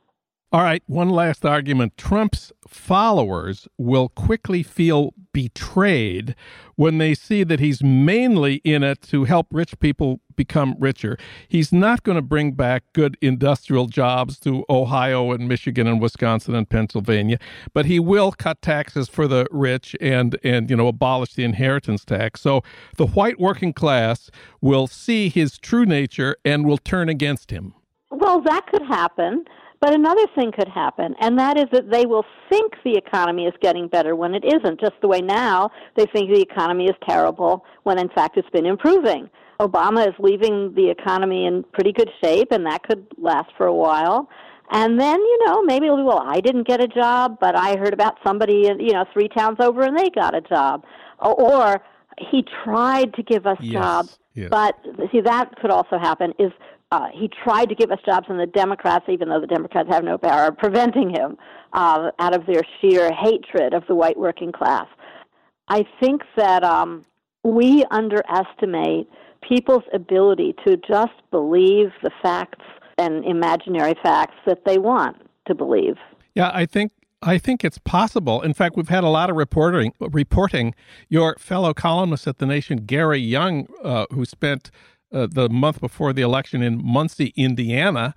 All 0.51 0.61
right, 0.61 0.81
one 0.87 1.09
last 1.09 1.45
argument. 1.45 1.95
Trump's 1.95 2.51
followers 2.67 3.67
will 3.77 4.09
quickly 4.09 4.63
feel 4.63 5.13
betrayed 5.31 6.35
when 6.75 6.97
they 6.97 7.13
see 7.13 7.43
that 7.43 7.59
he's 7.59 7.83
mainly 7.83 8.55
in 8.63 8.81
it 8.81 8.99
to 9.03 9.25
help 9.25 9.45
rich 9.51 9.79
people 9.79 10.21
become 10.39 10.73
richer. 10.79 11.17
He's 11.49 11.73
not 11.73 12.03
going 12.03 12.15
to 12.15 12.21
bring 12.21 12.53
back 12.53 12.85
good 12.93 13.17
industrial 13.19 13.87
jobs 13.87 14.39
to 14.39 14.63
Ohio 14.69 15.33
and 15.33 15.49
Michigan 15.49 15.85
and 15.85 16.01
Wisconsin 16.01 16.55
and 16.55 16.69
Pennsylvania, 16.69 17.39
but 17.73 17.85
he 17.85 17.99
will 17.99 18.31
cut 18.31 18.61
taxes 18.61 19.09
for 19.09 19.27
the 19.27 19.45
rich 19.51 19.97
and 19.99 20.39
and 20.41 20.69
you 20.69 20.77
know 20.77 20.87
abolish 20.87 21.33
the 21.33 21.43
inheritance 21.43 22.05
tax. 22.05 22.39
So 22.39 22.63
the 22.95 23.07
white 23.07 23.37
working 23.37 23.73
class 23.73 24.31
will 24.61 24.87
see 24.87 25.27
his 25.27 25.57
true 25.57 25.85
nature 25.85 26.37
and 26.45 26.65
will 26.65 26.77
turn 26.77 27.09
against 27.09 27.51
him. 27.51 27.73
Well, 28.09 28.39
that 28.43 28.65
could 28.67 28.83
happen. 28.83 29.43
But 29.81 29.93
another 29.93 30.25
thing 30.35 30.51
could 30.51 30.67
happen, 30.67 31.15
and 31.21 31.39
that 31.39 31.57
is 31.57 31.67
that 31.71 31.89
they 31.89 32.05
will 32.05 32.25
think 32.49 32.73
the 32.83 32.97
economy 32.97 33.45
is 33.45 33.53
getting 33.61 33.87
better 33.87 34.13
when 34.13 34.35
it 34.35 34.43
isn't, 34.43 34.79
just 34.79 34.95
the 35.01 35.07
way 35.07 35.21
now 35.21 35.69
they 35.95 36.05
think 36.05 36.29
the 36.29 36.41
economy 36.41 36.85
is 36.85 36.95
terrible 37.07 37.63
when 37.83 37.97
in 37.97 38.09
fact 38.09 38.35
it's 38.35 38.49
been 38.49 38.65
improving. 38.65 39.29
Obama 39.59 40.07
is 40.07 40.13
leaving 40.19 40.73
the 40.75 40.89
economy 40.89 41.45
in 41.45 41.63
pretty 41.73 41.91
good 41.91 42.09
shape, 42.23 42.51
and 42.51 42.65
that 42.65 42.83
could 42.83 43.05
last 43.17 43.49
for 43.57 43.65
a 43.65 43.73
while. 43.73 44.29
And 44.71 44.99
then, 44.99 45.19
you 45.19 45.45
know, 45.45 45.63
maybe 45.63 45.87
it'll 45.87 45.97
be, 45.97 46.03
well, 46.03 46.23
I 46.25 46.39
didn't 46.39 46.67
get 46.67 46.81
a 46.81 46.87
job, 46.87 47.37
but 47.41 47.57
I 47.57 47.75
heard 47.77 47.93
about 47.93 48.17
somebody, 48.25 48.69
you 48.79 48.93
know, 48.93 49.03
three 49.11 49.27
towns 49.27 49.57
over 49.59 49.81
and 49.81 49.97
they 49.97 50.09
got 50.11 50.35
a 50.35 50.41
job. 50.41 50.85
Or 51.19 51.81
he 52.19 52.45
tried 52.63 53.13
to 53.15 53.23
give 53.23 53.47
us 53.47 53.57
Yes, 53.61 53.73
jobs. 53.73 54.19
yes. 54.35 54.49
But 54.49 54.75
see, 55.11 55.21
that 55.21 55.55
could 55.59 55.71
also 55.71 55.97
happen 55.97 56.33
is 56.37 56.51
uh, 56.91 57.07
he 57.13 57.29
tried 57.43 57.69
to 57.69 57.75
give 57.75 57.91
us 57.91 57.99
jobs, 58.05 58.27
and 58.29 58.39
the 58.39 58.47
Democrats, 58.47 59.05
even 59.09 59.29
though 59.29 59.39
the 59.39 59.47
Democrats 59.47 59.89
have 59.91 60.03
no 60.03 60.17
power, 60.17 60.41
are 60.41 60.51
preventing 60.51 61.09
him 61.09 61.37
uh, 61.73 62.11
out 62.19 62.35
of 62.35 62.45
their 62.45 62.61
sheer 62.79 63.11
hatred 63.11 63.73
of 63.73 63.83
the 63.87 63.95
white 63.95 64.17
working 64.17 64.51
class. 64.51 64.87
I 65.67 65.85
think 65.99 66.21
that 66.35 66.63
um, 66.63 67.05
we 67.43 67.85
underestimate 67.91 69.07
people's 69.41 69.83
ability 69.93 70.55
to 70.65 70.77
just 70.77 71.13
believe 71.31 71.91
the 72.03 72.11
facts 72.21 72.63
and 72.97 73.23
imaginary 73.25 73.95
facts 74.03 74.35
that 74.45 74.65
they 74.65 74.77
want 74.77 75.17
to 75.47 75.55
believe. 75.55 75.95
Yeah, 76.35 76.51
I 76.53 76.65
think 76.65 76.91
I 77.21 77.37
think 77.37 77.65
it's 77.65 77.77
possible. 77.77 78.41
In 78.41 78.53
fact, 78.53 78.77
we've 78.77 78.89
had 78.89 79.03
a 79.03 79.09
lot 79.09 79.29
of 79.29 79.35
reporting. 79.35 79.93
Reporting 79.99 80.73
your 81.09 81.35
fellow 81.37 81.73
columnist 81.73 82.27
at 82.27 82.37
the 82.37 82.45
Nation, 82.45 82.85
Gary 82.85 83.19
Younge, 83.19 83.67
uh, 83.83 84.05
who 84.11 84.23
spent 84.25 84.71
uh, 85.11 85.27
the 85.29 85.49
month 85.49 85.81
before 85.81 86.13
the 86.13 86.21
election 86.21 86.61
in 86.61 86.81
Muncie, 86.83 87.33
Indiana. 87.35 88.15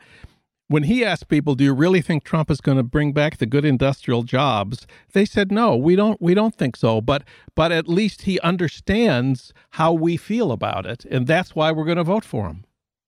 When 0.72 0.84
he 0.84 1.04
asked 1.04 1.28
people, 1.28 1.54
"Do 1.54 1.64
you 1.64 1.74
really 1.74 2.00
think 2.00 2.24
Trump 2.24 2.50
is 2.50 2.62
going 2.62 2.78
to 2.78 2.82
bring 2.82 3.12
back 3.12 3.36
the 3.36 3.44
good 3.44 3.66
industrial 3.66 4.22
jobs?" 4.22 4.86
They 5.12 5.26
said, 5.26 5.52
"No, 5.52 5.76
we 5.76 5.96
don't. 5.96 6.18
We 6.18 6.32
don't 6.32 6.54
think 6.54 6.76
so." 6.76 7.02
But 7.02 7.24
but 7.54 7.70
at 7.72 7.88
least 7.88 8.22
he 8.22 8.40
understands 8.40 9.52
how 9.72 9.92
we 9.92 10.16
feel 10.16 10.50
about 10.50 10.86
it, 10.86 11.04
and 11.04 11.26
that's 11.26 11.54
why 11.54 11.72
we're 11.72 11.84
going 11.84 11.98
to 11.98 12.04
vote 12.04 12.24
for 12.24 12.46
him. 12.46 12.64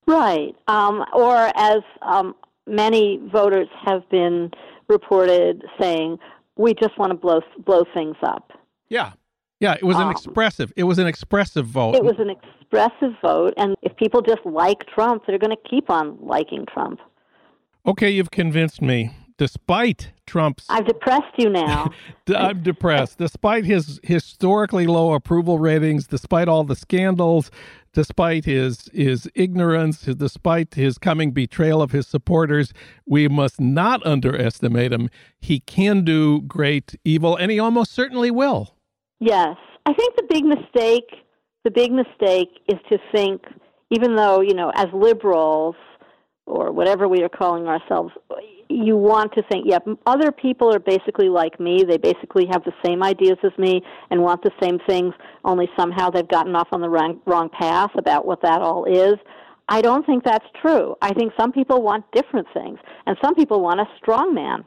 Right. 0.07 0.55
Um, 0.69 1.07
or 1.15 1.51
as 1.57 1.81
um, 2.03 2.35
many 2.67 3.19
voters 3.33 3.69
have 3.87 4.07
been 4.11 4.51
reported 4.89 5.65
saying, 5.81 6.19
we 6.57 6.75
just 6.75 6.99
want 6.99 7.13
to 7.13 7.17
blow 7.17 7.41
blow 7.65 7.85
things 7.95 8.17
up. 8.23 8.53
Yeah, 8.91 9.13
yeah. 9.59 9.73
It 9.73 9.85
was 9.85 9.97
an 9.97 10.03
Um, 10.03 10.11
expressive. 10.11 10.71
It 10.77 10.85
was 10.85 10.99
an 10.99 11.07
expressive 11.07 11.65
vote. 11.65 11.95
It 11.95 12.05
was 12.05 12.19
an 12.19 12.29
expressive 12.29 13.15
vote, 13.23 13.55
and 13.57 13.75
if 13.81 13.97
people 13.97 14.21
just 14.21 14.45
like 14.45 14.87
Trump, 14.87 15.23
they're 15.27 15.39
going 15.39 15.57
to 15.57 15.69
keep 15.71 15.89
on 15.89 16.19
liking 16.21 16.67
Trump. 16.67 17.01
Okay, 17.87 18.11
you've 18.11 18.31
convinced 18.31 18.81
me. 18.81 19.11
Despite 19.37 20.13
Trump's, 20.27 20.65
I've 20.69 20.87
depressed 20.87 21.35
you 21.37 21.51
now. 21.51 21.91
I'm 22.35 22.63
depressed. 22.63 23.19
Despite 23.19 23.65
his 23.65 23.99
historically 24.05 24.87
low 24.87 25.13
approval 25.13 25.59
ratings, 25.59 26.07
despite 26.07 26.47
all 26.47 26.63
the 26.63 26.77
scandals, 26.77 27.51
despite 27.93 28.45
his 28.45 28.89
his 28.95 29.29
ignorance, 29.35 30.03
despite 30.03 30.75
his 30.75 30.99
coming 30.99 31.33
betrayal 31.33 31.83
of 31.83 31.91
his 31.91 32.07
supporters, 32.07 32.73
we 33.07 33.27
must 33.27 33.61
not 33.61 34.07
underestimate 34.07 34.93
him. 34.93 35.11
He 35.41 35.59
can 35.59 36.05
do 36.05 36.43
great 36.43 36.95
evil, 37.05 37.37
and 37.37 37.51
he 37.51 37.59
almost 37.59 37.91
certainly 37.91 38.31
will. 38.31 38.77
Yes. 39.19 39.57
I 39.85 39.93
think 39.95 40.15
the 40.15 40.27
big 40.31 40.45
mistake, 40.45 41.11
the 41.65 41.73
big 41.73 41.91
mistake 41.91 42.51
is 42.69 42.79
to 42.89 42.99
think, 43.13 43.43
even 43.91 44.15
though, 44.15 44.41
you 44.41 44.55
know, 44.55 44.71
as 44.77 44.87
liberals 44.95 45.75
or 46.47 46.73
whatever 46.73 47.09
we 47.09 47.23
are 47.23 47.29
calling 47.29 47.67
ourselves, 47.67 48.13
you 48.69 48.97
want 48.97 49.33
to 49.35 49.43
think, 49.51 49.67
yeah, 49.69 49.79
other 50.07 50.33
people 50.33 50.75
are 50.75 50.79
basically 50.79 51.29
like 51.29 51.61
me. 51.61 51.85
They 51.85 51.99
basically 51.99 52.47
have 52.51 52.65
the 52.65 52.73
same 52.85 53.03
ideas 53.03 53.39
as 53.43 53.53
me 53.59 53.83
and 54.11 54.23
want 54.23 54.43
the 54.43 54.51
same 54.61 54.79
things, 54.87 55.15
only 55.45 55.69
somehow 55.77 56.11
they've 56.11 56.29
gotten 56.29 56.57
off 56.57 56.69
on 56.73 56.81
the 56.81 56.89
wrong, 56.89 57.21
wrong 57.27 57.49
path 57.51 57.91
about 57.97 58.27
what 58.27 58.43
that 58.43 58.63
all 58.63 58.85
is. 58.85 59.15
I 59.69 59.81
don't 59.81 60.05
think 60.05 60.25
that's 60.25 60.47
true. 60.61 60.95
I 61.01 61.13
think 61.15 61.33
some 61.39 61.53
people 61.53 61.83
want 61.83 62.05
different 62.13 62.47
things, 62.53 62.79
and 63.07 63.17
some 63.23 63.35
people 63.35 63.61
want 63.61 63.81
a 63.81 63.87
strong 63.97 64.35
man. 64.35 64.65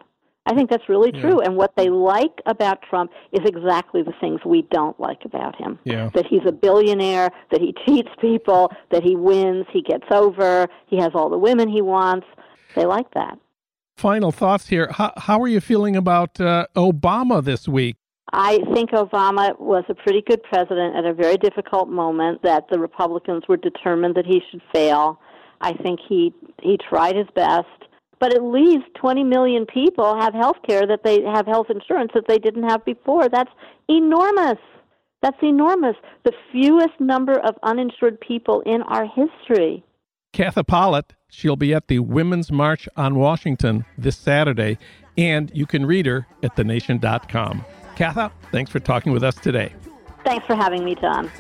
I 0.48 0.56
think 0.56 0.70
that's 0.70 0.88
really 0.90 1.12
Yeah. 1.14 1.22
true. 1.22 1.40
And 1.42 1.56
what 1.58 1.76
they 1.76 1.90
like 1.90 2.42
about 2.46 2.82
Trump 2.82 3.12
is 3.34 3.42
exactly 3.46 4.02
the 4.02 4.14
things 4.22 4.40
we 4.46 4.62
don't 4.72 5.00
like 5.00 5.26
about 5.26 5.56
him. 5.56 5.78
Yeah. 5.84 6.10
That 6.14 6.26
he's 6.26 6.46
a 6.46 6.52
billionaire, 6.52 7.30
that 7.52 7.62
he 7.62 7.74
cheats 7.86 8.10
people, 8.20 8.72
that 8.92 9.04
he 9.04 9.16
wins, 9.16 9.66
he 9.72 9.82
gets 9.82 10.06
over, 10.10 10.68
he 10.88 10.98
has 10.98 11.12
all 11.14 11.30
the 11.30 11.38
women 11.38 11.68
he 11.70 11.82
wants. 11.82 12.26
They 12.76 12.86
like 12.86 13.12
that. 13.14 13.38
Final 13.98 14.32
thoughts 14.32 14.68
here. 14.68 14.90
How, 14.92 15.12
how 15.18 15.42
are 15.42 15.48
you 15.48 15.60
feeling 15.60 15.96
about 15.96 16.40
uh, 16.40 16.68
Obama 16.76 17.44
this 17.44 17.68
week? 17.68 17.98
I 18.34 18.60
think 18.74 18.92
Obama 18.92 19.58
was 19.60 19.86
a 19.90 19.96
pretty 19.96 20.22
good 20.22 20.44
president 20.44 20.96
at 20.96 21.06
a 21.06 21.14
very 21.14 21.38
difficult 21.38 21.88
moment 21.90 22.44
that 22.44 22.66
the 22.70 22.78
Republicans 22.78 23.44
were 23.48 23.58
determined 23.58 24.16
that 24.16 24.26
he 24.26 24.42
should 24.52 24.62
fail. 24.74 25.20
I 25.62 25.74
think 25.74 26.00
he 26.08 26.34
he 26.62 26.78
tried 26.78 27.16
his 27.16 27.28
best, 27.34 27.66
but 28.20 28.34
at 28.34 28.44
least 28.44 28.86
20 28.96 29.24
million 29.24 29.66
people 29.66 30.20
have 30.20 30.34
health 30.34 30.58
care 30.68 30.86
that 30.88 31.04
they 31.04 31.22
have 31.24 31.46
health 31.46 31.68
insurance 31.70 32.12
that 32.14 32.28
they 32.28 32.38
didn't 32.38 32.70
have 32.70 32.84
before. 32.86 33.30
That's 33.30 33.52
enormous. 33.88 34.58
That's 35.22 35.38
enormous. 35.42 35.96
The 36.24 36.34
fewest 36.52 37.00
number 37.00 37.40
of 37.40 37.56
uninsured 37.64 38.20
people 38.22 38.62
in 38.62 38.82
our 38.84 39.06
history. 39.06 39.84
Katha 40.34 40.66
Pollitt, 40.66 41.16
she'll 41.30 41.56
be 41.56 41.74
at 41.74 41.88
the 41.88 42.00
Women's 42.00 42.52
March 42.52 42.88
on 42.96 43.16
Washington 43.16 43.86
this 43.98 44.18
Saturday, 44.18 44.78
and 45.18 45.52
you 45.54 45.66
can 45.66 45.86
read 45.86 46.06
her 46.06 46.28
at 46.44 46.56
thenation.com. 46.56 47.66
Katha, 47.96 48.32
thanks 48.52 48.70
for 48.70 48.80
talking 48.80 49.12
with 49.12 49.24
us 49.24 49.36
today. 49.36 49.74
Thanks 50.24 50.46
for 50.46 50.56
having 50.56 50.84
me, 50.84 50.94
Jon. 50.96 51.32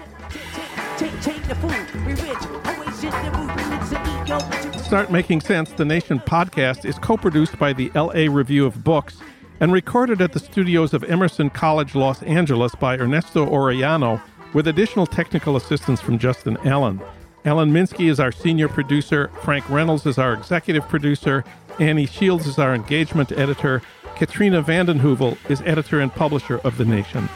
Start 4.87 5.11
Making 5.11 5.41
Sense, 5.41 5.73
the 5.73 5.83
Nation 5.83 6.17
podcast, 6.17 6.85
is 6.85 6.97
co 6.97 7.17
produced 7.17 7.59
by 7.59 7.73
the 7.73 7.91
LA 7.93 8.33
Review 8.33 8.65
of 8.65 8.85
Books 8.85 9.17
and 9.59 9.73
recorded 9.73 10.21
at 10.21 10.31
the 10.31 10.39
studios 10.39 10.93
of 10.93 11.03
Emerson 11.03 11.49
College 11.49 11.93
Los 11.93 12.23
Angeles 12.23 12.73
by 12.73 12.97
Ernesto 12.97 13.45
Orellano 13.45 14.21
with 14.53 14.65
additional 14.65 15.05
technical 15.05 15.57
assistance 15.57 15.99
from 15.99 16.17
Justin 16.17 16.55
Allen. 16.63 17.01
Alan 17.43 17.69
Minsky 17.69 18.09
is 18.09 18.21
our 18.21 18.31
senior 18.31 18.69
producer, 18.69 19.29
Frank 19.41 19.69
Reynolds 19.69 20.05
is 20.05 20.17
our 20.17 20.31
executive 20.31 20.87
producer, 20.87 21.43
Annie 21.81 22.05
Shields 22.05 22.47
is 22.47 22.57
our 22.57 22.73
engagement 22.73 23.33
editor, 23.33 23.81
Katrina 24.15 24.61
vanden 24.61 24.99
Heuvel 25.01 25.37
is 25.51 25.61
editor 25.65 25.99
and 25.99 26.13
publisher 26.13 26.59
of 26.59 26.77
The 26.77 26.85
Nation. 26.85 27.27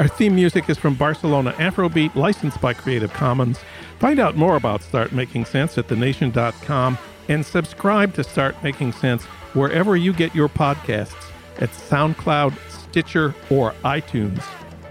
Our 0.00 0.08
theme 0.08 0.34
music 0.34 0.70
is 0.70 0.78
from 0.78 0.94
Barcelona 0.94 1.52
Afrobeat, 1.58 2.14
licensed 2.14 2.58
by 2.58 2.72
Creative 2.72 3.12
Commons. 3.12 3.60
Find 3.98 4.18
out 4.18 4.34
more 4.34 4.56
about 4.56 4.80
Start 4.80 5.12
Making 5.12 5.44
Sense 5.44 5.76
at 5.76 5.88
thenation.com 5.88 6.96
and 7.28 7.44
subscribe 7.44 8.14
to 8.14 8.24
Start 8.24 8.56
Making 8.62 8.92
Sense 8.92 9.24
wherever 9.52 9.98
you 9.98 10.14
get 10.14 10.34
your 10.34 10.48
podcasts 10.48 11.30
at 11.58 11.68
SoundCloud, 11.68 12.56
Stitcher, 12.70 13.34
or 13.50 13.72
iTunes. 13.84 14.42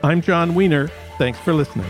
I'm 0.04 0.22
Jon 0.22 0.54
Wiener. 0.54 0.90
Thanks 1.18 1.40
for 1.40 1.54
listening. 1.54 1.90